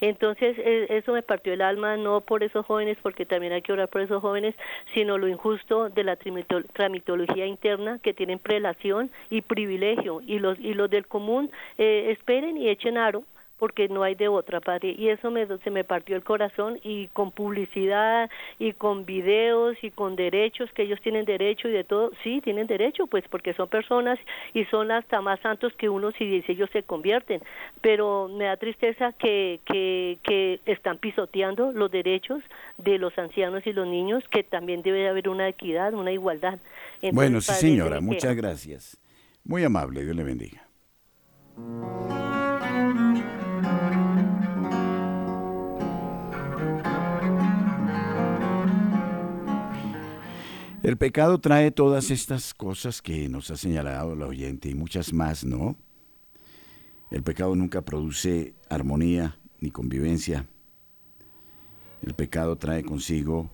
Entonces 0.00 0.56
e, 0.58 0.86
eso 0.90 1.12
me 1.12 1.22
partió 1.22 1.52
el 1.52 1.62
alma 1.62 1.96
no 1.96 2.20
por 2.20 2.44
esos 2.44 2.64
jóvenes 2.64 2.96
porque 3.02 3.26
también 3.26 3.52
hay 3.52 3.62
que 3.62 3.72
orar 3.72 3.88
por 3.88 4.00
esos 4.00 4.22
jóvenes 4.22 4.54
sino 4.94 5.18
lo 5.18 5.26
injusto 5.26 5.90
de 5.90 6.04
la 6.04 6.16
tramitología 6.16 7.46
interna 7.46 7.98
que 8.02 8.14
tienen 8.14 8.38
prelación 8.38 9.10
y 9.30 9.42
privilegio. 9.42 10.20
Y 10.24 10.38
los 10.38 10.58
y 10.60 10.74
los 10.74 10.88
del 10.88 11.06
común 11.06 11.50
eh, 11.78 12.10
esperen 12.10 12.56
y 12.56 12.68
echen 12.68 12.98
aro 12.98 13.24
porque 13.58 13.88
no 13.88 14.02
hay 14.02 14.14
de 14.14 14.28
otra, 14.28 14.60
Padre. 14.60 14.94
Y 14.96 15.08
eso 15.08 15.30
me, 15.30 15.46
se 15.46 15.70
me 15.70 15.84
partió 15.84 16.16
el 16.16 16.24
corazón 16.24 16.78
y 16.82 17.08
con 17.08 17.30
publicidad 17.30 18.30
y 18.58 18.72
con 18.72 19.06
videos 19.06 19.76
y 19.82 19.90
con 19.90 20.16
derechos, 20.16 20.70
que 20.72 20.82
ellos 20.82 21.00
tienen 21.00 21.24
derecho 21.24 21.68
y 21.68 21.72
de 21.72 21.84
todo, 21.84 22.12
sí, 22.22 22.40
tienen 22.42 22.66
derecho, 22.66 23.06
pues 23.06 23.24
porque 23.28 23.54
son 23.54 23.68
personas 23.68 24.18
y 24.54 24.64
son 24.66 24.90
hasta 24.90 25.20
más 25.20 25.40
santos 25.40 25.72
que 25.74 25.88
uno 25.88 26.12
si 26.12 26.44
ellos 26.48 26.70
se 26.72 26.82
convierten. 26.82 27.40
Pero 27.80 28.28
me 28.28 28.44
da 28.44 28.56
tristeza 28.56 29.12
que, 29.12 29.60
que, 29.64 30.18
que 30.22 30.60
están 30.66 30.98
pisoteando 30.98 31.72
los 31.72 31.90
derechos 31.90 32.42
de 32.78 32.98
los 32.98 33.16
ancianos 33.18 33.66
y 33.66 33.72
los 33.72 33.86
niños, 33.86 34.22
que 34.30 34.42
también 34.42 34.82
debe 34.82 35.08
haber 35.08 35.28
una 35.28 35.48
equidad, 35.48 35.94
una 35.94 36.12
igualdad. 36.12 36.58
bueno, 37.12 37.40
sí, 37.40 37.52
señora, 37.54 38.00
muchas 38.00 38.36
gracias. 38.36 38.98
Muy 39.44 39.64
amable, 39.64 40.04
Dios 40.04 40.16
le 40.16 40.24
bendiga. 40.24 40.66
El 50.86 50.96
pecado 50.98 51.40
trae 51.40 51.72
todas 51.72 52.12
estas 52.12 52.54
cosas 52.54 53.02
que 53.02 53.28
nos 53.28 53.50
ha 53.50 53.56
señalado 53.56 54.14
la 54.14 54.28
oyente 54.28 54.68
y 54.68 54.76
muchas 54.76 55.12
más, 55.12 55.44
¿no? 55.44 55.74
El 57.10 57.24
pecado 57.24 57.56
nunca 57.56 57.84
produce 57.84 58.54
armonía 58.68 59.36
ni 59.58 59.72
convivencia. 59.72 60.46
El 62.02 62.14
pecado 62.14 62.54
trae 62.54 62.84
consigo 62.84 63.50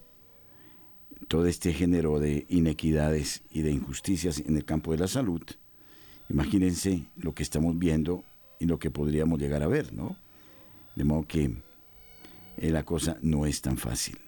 todo 1.26 1.46
este 1.46 1.72
género 1.72 2.20
de 2.20 2.44
inequidades 2.50 3.42
y 3.50 3.62
de 3.62 3.70
injusticias 3.70 4.38
en 4.38 4.58
el 4.58 4.66
campo 4.66 4.92
de 4.92 4.98
la 4.98 5.08
salud. 5.08 5.40
Imagínense 6.28 7.06
lo 7.16 7.34
que 7.34 7.44
estamos 7.44 7.78
viendo 7.78 8.24
y 8.60 8.66
lo 8.66 8.78
que 8.78 8.90
podríamos 8.90 9.40
llegar 9.40 9.62
a 9.62 9.68
ver, 9.68 9.94
¿no? 9.94 10.18
De 10.96 11.04
modo 11.04 11.26
que 11.26 11.56
eh, 12.58 12.70
la 12.70 12.84
cosa 12.84 13.16
no 13.22 13.46
es 13.46 13.62
tan 13.62 13.78
fácil. 13.78 14.18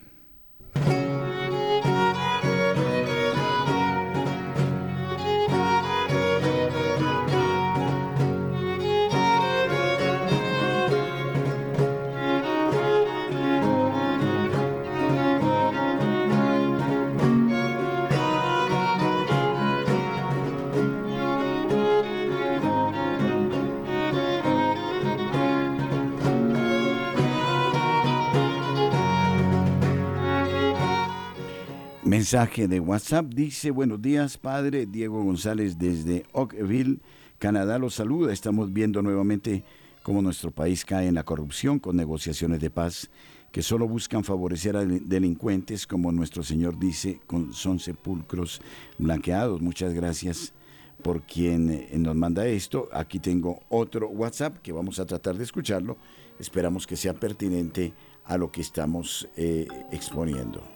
Mensaje 32.25 32.69
de 32.69 32.81
WhatsApp 32.81 33.27
dice, 33.27 33.71
buenos 33.71 34.01
días, 34.01 34.39
padre 34.39 34.87
Diego 34.87 35.23
González 35.23 35.77
desde 35.79 36.25
Oakville, 36.33 37.01
Canadá, 37.39 37.79
los 37.79 37.97
saluda. 37.97 38.33
Estamos 38.33 38.73
viendo 38.73 39.03
nuevamente 39.03 39.63
cómo 40.03 40.23
nuestro 40.23 40.51
país 40.51 40.87
cae 40.87 41.07
en 41.07 41.17
la 41.17 41.25
corrupción 41.25 41.79
con 41.79 41.97
negociaciones 41.97 42.61
de 42.61 42.71
paz 42.71 43.11
que 43.53 43.61
solo 43.61 43.87
buscan 43.87 44.25
favorecer 44.25 44.75
a 44.75 44.87
delincuentes, 44.87 45.87
como 45.87 46.13
nuestro 46.13 46.43
Señor 46.43 46.79
dice, 46.79 47.21
con, 47.27 47.53
son 47.53 47.79
sepulcros 47.79 48.63
blanqueados. 48.97 49.61
Muchas 49.61 49.93
gracias 49.93 50.55
por 51.03 51.27
quien 51.27 51.71
eh, 51.71 51.91
nos 51.99 52.17
manda 52.17 52.47
esto. 52.47 52.89
Aquí 52.95 53.19
tengo 53.19 53.61
otro 53.69 54.09
WhatsApp 54.09 54.63
que 54.63 54.73
vamos 54.73 54.99
a 54.99 55.05
tratar 55.05 55.37
de 55.37 55.45
escucharlo. 55.45 55.99
Esperamos 56.39 56.87
que 56.87 56.97
sea 56.97 57.13
pertinente 57.13 57.93
a 58.25 58.39
lo 58.39 58.51
que 58.51 58.63
estamos 58.63 59.29
eh, 59.37 59.69
exponiendo. 59.93 60.74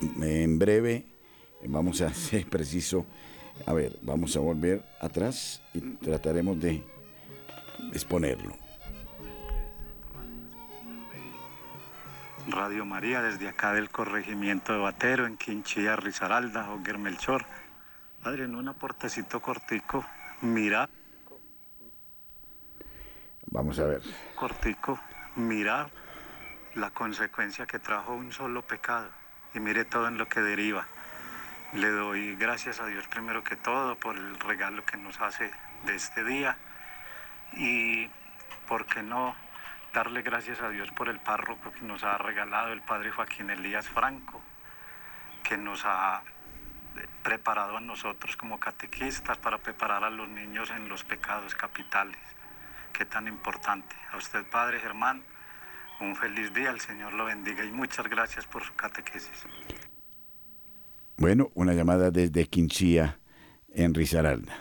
En 0.00 0.58
breve 0.58 1.04
vamos 1.68 2.00
a 2.00 2.12
ser 2.14 2.46
preciso. 2.46 3.06
A 3.66 3.72
ver, 3.72 3.98
vamos 4.02 4.36
a 4.36 4.40
volver 4.40 4.82
atrás 5.00 5.62
y 5.74 5.80
trataremos 5.80 6.58
de 6.60 6.82
exponerlo. 7.92 8.56
Radio 12.48 12.84
María 12.84 13.22
desde 13.22 13.48
acá 13.48 13.74
del 13.74 13.90
corregimiento 13.90 14.72
de 14.72 14.78
Batero 14.78 15.26
en 15.26 15.36
Quinchilla, 15.36 15.96
Risaralda, 15.96 16.72
Oguer 16.72 16.98
Melchor. 16.98 17.44
Padre, 18.22 18.44
en 18.44 18.54
un 18.54 18.68
aportecito 18.68 19.40
cortico, 19.40 20.04
mira. 20.40 20.88
Vamos 23.46 23.78
a 23.78 23.84
ver. 23.84 24.02
Cortico, 24.34 24.98
mirar 25.36 25.90
la 26.74 26.90
consecuencia 26.90 27.66
que 27.66 27.78
trajo 27.78 28.14
un 28.14 28.32
solo 28.32 28.62
pecado 28.62 29.19
y 29.54 29.60
mire 29.60 29.84
todo 29.84 30.08
en 30.08 30.18
lo 30.18 30.28
que 30.28 30.40
deriva. 30.40 30.86
Le 31.72 31.90
doy 31.90 32.36
gracias 32.36 32.80
a 32.80 32.86
Dios 32.86 33.06
primero 33.08 33.44
que 33.44 33.56
todo 33.56 33.96
por 33.96 34.16
el 34.16 34.38
regalo 34.40 34.84
que 34.84 34.96
nos 34.96 35.20
hace 35.20 35.50
de 35.84 35.94
este 35.94 36.24
día 36.24 36.56
y, 37.52 38.08
¿por 38.68 38.86
qué 38.86 39.02
no 39.02 39.34
darle 39.92 40.22
gracias 40.22 40.60
a 40.60 40.68
Dios 40.68 40.90
por 40.92 41.08
el 41.08 41.18
párroco 41.18 41.72
que 41.72 41.82
nos 41.82 42.04
ha 42.04 42.16
regalado 42.18 42.72
el 42.72 42.82
Padre 42.82 43.10
Joaquín 43.10 43.50
Elías 43.50 43.88
Franco, 43.88 44.40
que 45.42 45.56
nos 45.56 45.84
ha 45.84 46.22
preparado 47.22 47.76
a 47.76 47.80
nosotros 47.80 48.36
como 48.36 48.60
catequistas 48.60 49.38
para 49.38 49.58
preparar 49.58 50.04
a 50.04 50.10
los 50.10 50.28
niños 50.28 50.70
en 50.70 50.88
los 50.88 51.04
pecados 51.04 51.54
capitales. 51.54 52.18
Qué 52.92 53.04
tan 53.04 53.28
importante. 53.28 53.96
A 54.12 54.16
usted, 54.16 54.44
Padre 54.46 54.80
Germán, 54.80 55.22
un 56.00 56.16
feliz 56.16 56.52
día, 56.52 56.70
el 56.70 56.80
Señor 56.80 57.12
lo 57.14 57.24
bendiga 57.24 57.64
y 57.64 57.72
muchas 57.72 58.08
gracias 58.08 58.46
por 58.46 58.64
su 58.64 58.74
catequesis. 58.74 59.46
Bueno, 61.16 61.50
una 61.54 61.74
llamada 61.74 62.10
desde 62.10 62.46
Quinchía, 62.46 63.18
en 63.72 63.94
Risaralda. 63.94 64.54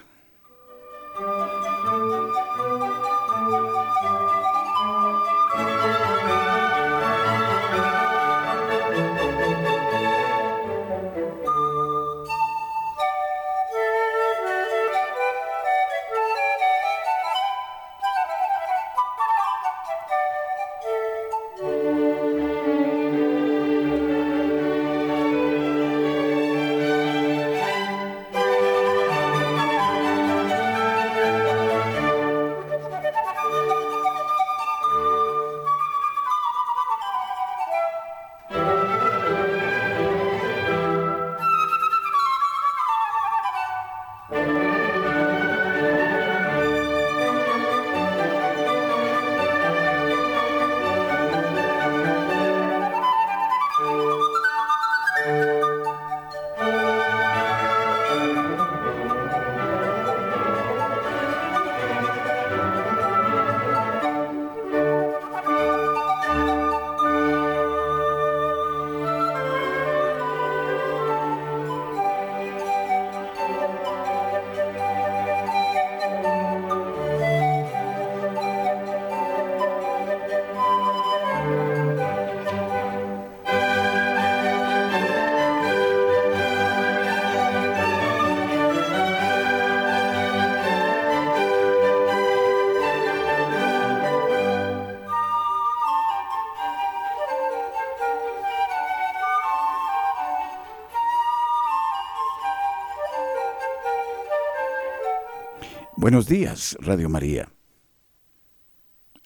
Buenos 106.10 106.26
días, 106.26 106.76
Radio 106.82 107.08
María. 107.08 107.48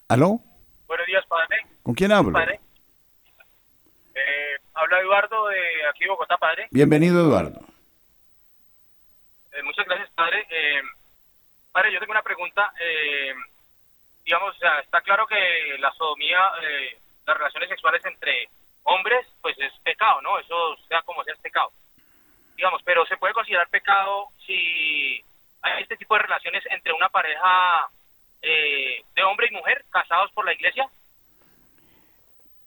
¿Aló? 0.09 0.41
Buenos 0.85 1.07
días, 1.07 1.25
padre. 1.27 1.65
¿Con 1.81 1.95
quién 1.95 2.11
hablo? 2.11 2.33
Padre. 2.33 2.59
Eh, 4.13 4.57
habla 4.73 4.99
Eduardo 4.99 5.47
de 5.47 5.87
aquí 5.89 6.03
de 6.03 6.09
Bogotá, 6.09 6.35
padre. 6.35 6.67
Bienvenido, 6.71 7.21
Eduardo. 7.21 7.57
Eh, 9.53 9.63
muchas 9.63 9.85
gracias, 9.85 10.09
padre. 10.09 10.45
Eh, 10.49 10.81
padre, 11.71 11.93
yo 11.93 12.01
tengo 12.01 12.11
una 12.11 12.21
pregunta. 12.21 12.73
Eh, 12.77 13.33
digamos, 14.25 14.53
o 14.53 14.59
sea, 14.59 14.79
está 14.79 14.99
claro 14.99 15.25
que 15.25 15.77
la 15.79 15.93
sodomía, 15.93 16.51
eh, 16.63 16.97
las 17.25 17.37
relaciones 17.37 17.69
sexuales 17.69 18.05
entre 18.05 18.49
hombres, 18.83 19.25
pues 19.41 19.57
es 19.57 19.71
pecado, 19.85 20.21
¿no? 20.21 20.37
Eso 20.37 20.75
sea 20.89 21.01
como 21.03 21.23
sea 21.23 21.33
es 21.33 21.39
pecado. 21.39 21.71
Digamos, 22.57 22.81
pero 22.83 23.05
se 23.05 23.15
puede 23.15 23.33
considerar 23.33 23.69
pecado 23.69 24.27
si 24.45 25.23
hay 25.63 25.83
este 25.83 25.97
tipo 25.97 26.13
de 26.15 26.23
relaciones 26.23 26.63
entre 26.69 26.93
una 26.93 27.09
pareja 27.09 27.89
eh, 28.41 29.01
de 29.15 29.23
hombre 29.23 29.47
y 29.49 29.55
mujer 29.55 29.85
casados 29.89 30.31
por 30.33 30.45
la 30.45 30.53
iglesia. 30.53 30.87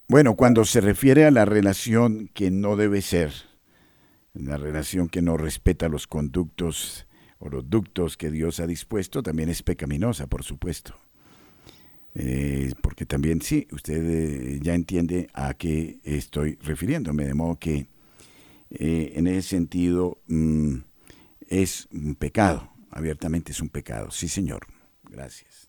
Bueno, 0.08 0.36
cuando 0.36 0.64
se 0.64 0.80
refiere 0.80 1.24
a 1.24 1.32
la 1.32 1.44
relación 1.44 2.28
que 2.28 2.52
no 2.52 2.76
debe 2.76 3.02
ser, 3.02 3.32
la 4.34 4.56
relación 4.56 5.08
que 5.08 5.20
no 5.20 5.36
respeta 5.36 5.88
los 5.88 6.06
conductos 6.06 7.08
o 7.38 7.48
los 7.48 7.68
ductos 7.68 8.16
que 8.16 8.30
Dios 8.30 8.60
ha 8.60 8.68
dispuesto, 8.68 9.22
también 9.22 9.48
es 9.48 9.64
pecaminosa, 9.64 10.28
por 10.28 10.44
supuesto. 10.44 10.94
Eh, 12.14 12.72
porque 12.82 13.04
también 13.04 13.42
sí, 13.42 13.66
usted 13.72 14.02
eh, 14.08 14.60
ya 14.62 14.74
entiende 14.74 15.28
a 15.34 15.54
qué 15.54 15.98
estoy 16.04 16.56
refiriéndome, 16.62 17.26
de 17.26 17.34
modo 17.34 17.58
que 17.58 17.88
eh, 18.70 19.12
en 19.16 19.26
ese 19.26 19.42
sentido 19.42 20.22
mm, 20.28 20.76
es 21.48 21.88
un 21.90 22.14
pecado, 22.14 22.70
abiertamente 22.90 23.50
es 23.50 23.60
un 23.60 23.70
pecado. 23.70 24.12
Sí, 24.12 24.28
señor. 24.28 24.66
Gracias. 25.10 25.68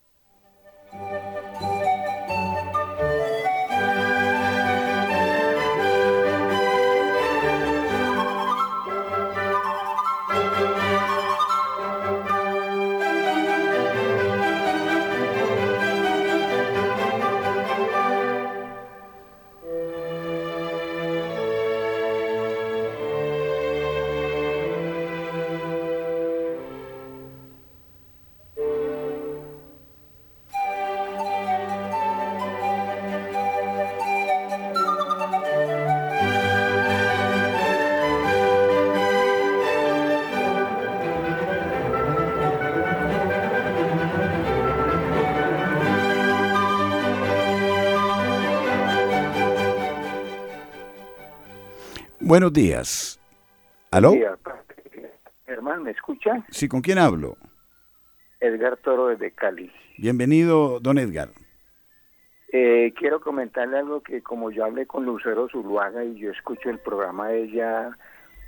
Buenos 52.38 52.54
días. 52.54 53.20
¿Aló? 53.90 54.14
Hermano, 55.48 55.86
¿me 55.86 55.90
escucha? 55.90 56.46
Sí, 56.52 56.68
¿con 56.68 56.82
quién 56.82 57.00
hablo? 57.00 57.36
Edgar 58.40 58.78
Toro 58.78 59.08
desde 59.08 59.32
Cali. 59.32 59.72
Bienvenido, 59.98 60.80
don 60.80 61.00
Edgar. 61.00 61.30
Eh, 62.54 62.94
quiero 62.96 63.22
comentarle 63.22 63.80
algo 63.80 64.02
que 64.02 64.22
como 64.22 64.52
yo 64.52 64.66
hablé 64.66 64.86
con 64.86 65.04
Lucero 65.04 65.50
Zuluaga 65.50 66.04
y 66.04 66.20
yo 66.20 66.30
escucho 66.30 66.70
el 66.70 66.78
programa 66.78 67.30
de 67.30 67.46
ella 67.46 67.98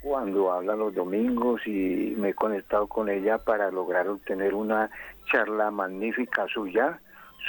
cuando 0.03 0.51
habla 0.51 0.75
los 0.75 0.93
domingos 0.93 1.65
y 1.65 2.13
me 2.15 2.29
he 2.29 2.33
conectado 2.35 2.85
con 2.85 3.09
ella 3.09 3.39
para 3.39 3.71
lograr 3.71 4.07
obtener 4.07 4.53
una 4.53 4.91
charla 5.31 5.71
magnífica 5.71 6.45
suya 6.53 6.99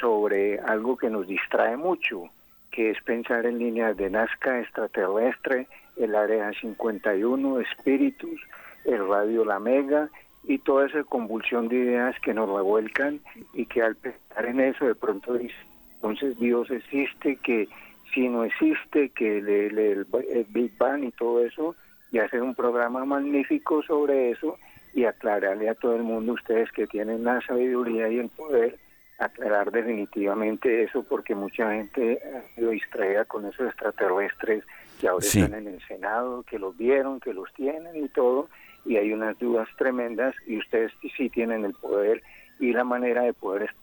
sobre 0.01 0.59
algo 0.61 0.97
que 0.97 1.11
nos 1.11 1.26
distrae 1.26 1.76
mucho, 1.76 2.30
que 2.70 2.90
es 2.90 3.02
pensar 3.02 3.46
en 3.46 3.58
líneas 3.58 3.96
de 3.96 4.10
Nazca 4.10 4.60
extraterrestre 4.60 5.66
el 5.96 6.14
Área 6.14 6.52
51, 6.52 7.60
Espíritus, 7.60 8.40
el 8.84 9.06
Radio 9.08 9.44
La 9.44 9.58
Mega 9.58 10.08
y 10.44 10.58
toda 10.58 10.86
esa 10.86 11.04
convulsión 11.04 11.68
de 11.68 11.76
ideas 11.76 12.16
que 12.20 12.32
nos 12.32 12.48
revuelcan 12.48 13.20
y 13.52 13.66
que 13.66 13.82
al 13.82 13.96
pensar 13.96 14.46
en 14.46 14.60
eso 14.60 14.86
de 14.86 14.94
pronto 14.94 15.34
dice, 15.34 15.54
entonces 15.96 16.38
Dios 16.38 16.70
existe, 16.70 17.36
que 17.36 17.68
si 18.14 18.28
no 18.28 18.44
existe, 18.44 19.10
que 19.10 19.38
el, 19.38 19.48
el, 19.78 20.06
Big 20.48 20.76
Bang 20.78 21.04
y 21.04 21.12
todo 21.12 21.44
eso, 21.44 21.76
y 22.10 22.18
hacer 22.18 22.42
un 22.42 22.54
programa 22.54 23.04
magnífico 23.04 23.82
sobre 23.82 24.30
eso 24.30 24.58
y 24.94 25.04
aclararle 25.04 25.68
a 25.68 25.74
todo 25.74 25.94
el 25.94 26.02
mundo, 26.02 26.32
ustedes 26.32 26.72
que 26.72 26.86
tienen 26.86 27.24
la 27.24 27.40
sabiduría 27.42 28.08
y 28.08 28.18
el 28.18 28.28
poder, 28.30 28.78
aclarar 29.20 29.70
definitivamente 29.70 30.82
eso 30.82 31.02
porque 31.02 31.34
mucha 31.34 31.70
gente 31.72 32.18
ha 32.34 32.54
sido 32.54 32.70
distraída 32.70 33.24
con 33.26 33.44
esos 33.46 33.68
extraterrestres 33.68 34.64
que 34.98 35.08
ahora 35.08 35.24
están 35.24 35.54
en 35.54 35.68
el 35.68 35.80
Senado, 35.86 36.42
que 36.42 36.58
los 36.58 36.76
vieron, 36.76 37.20
que 37.20 37.34
los 37.34 37.52
tienen 37.54 38.02
y 38.02 38.08
todo, 38.08 38.48
y 38.84 38.96
hay 38.96 39.12
unas 39.12 39.38
dudas 39.38 39.68
tremendas 39.76 40.34
y 40.46 40.58
ustedes 40.58 40.92
sí 41.16 41.28
tienen 41.28 41.64
el 41.64 41.74
poder 41.74 42.22
y 42.58 42.72
la 42.72 42.84
manera 42.84 43.22
de 43.22 43.34
poder 43.34 43.74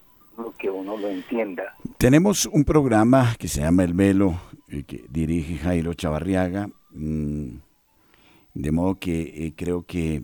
que 0.58 0.70
uno 0.70 0.98
lo 0.98 1.08
entienda. 1.08 1.76
Tenemos 1.98 2.46
un 2.46 2.64
programa 2.64 3.36
que 3.40 3.48
se 3.48 3.62
llama 3.62 3.84
El 3.84 3.94
Velo, 3.94 4.40
eh, 4.70 4.84
que 4.84 5.04
dirige 5.10 5.58
Jairo 5.58 5.94
Chavarriaga, 5.94 6.68
mm, 6.92 7.50
de 8.54 8.72
modo 8.72 8.96
que 9.00 9.22
eh, 9.22 9.54
creo 9.56 9.84
que 9.84 10.22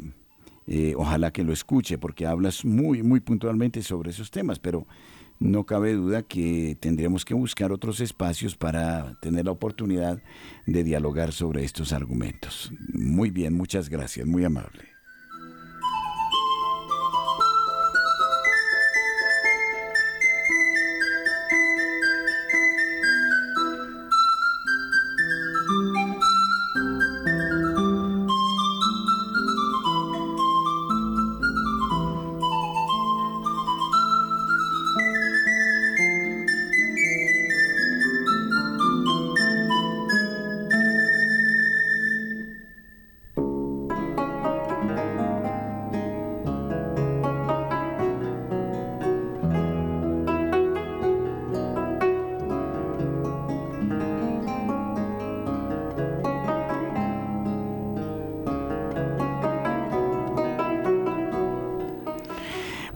eh, 0.67 0.93
ojalá 0.97 1.31
que 1.31 1.43
lo 1.43 1.53
escuche, 1.53 1.97
porque 1.97 2.25
hablas 2.25 2.65
muy, 2.65 3.03
muy 3.03 3.19
puntualmente 3.19 3.81
sobre 3.81 4.11
esos 4.11 4.31
temas, 4.31 4.59
pero 4.59 4.87
no 5.39 5.65
cabe 5.65 5.93
duda 5.93 6.23
que 6.23 6.77
tendríamos 6.79 7.25
que 7.25 7.33
buscar 7.33 7.71
otros 7.71 7.99
espacios 7.99 8.55
para 8.55 9.19
tener 9.21 9.45
la 9.45 9.51
oportunidad 9.51 10.21
de 10.65 10.83
dialogar 10.83 11.33
sobre 11.33 11.63
estos 11.63 11.91
argumentos. 11.91 12.71
Muy 12.93 13.29
bien, 13.29 13.53
muchas 13.53 13.89
gracias, 13.89 14.25
muy 14.25 14.45
amable. 14.45 14.92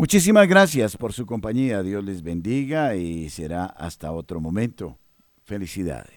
Muchísimas 0.07 0.47
gracias 0.47 0.95
por 0.95 1.11
su 1.11 1.25
compañía. 1.25 1.83
Dios 1.83 2.01
les 2.01 2.23
bendiga 2.23 2.95
y 2.95 3.29
será 3.29 3.65
hasta 3.65 4.13
otro 4.13 4.39
momento. 4.39 4.97
Felicidades. 5.43 6.16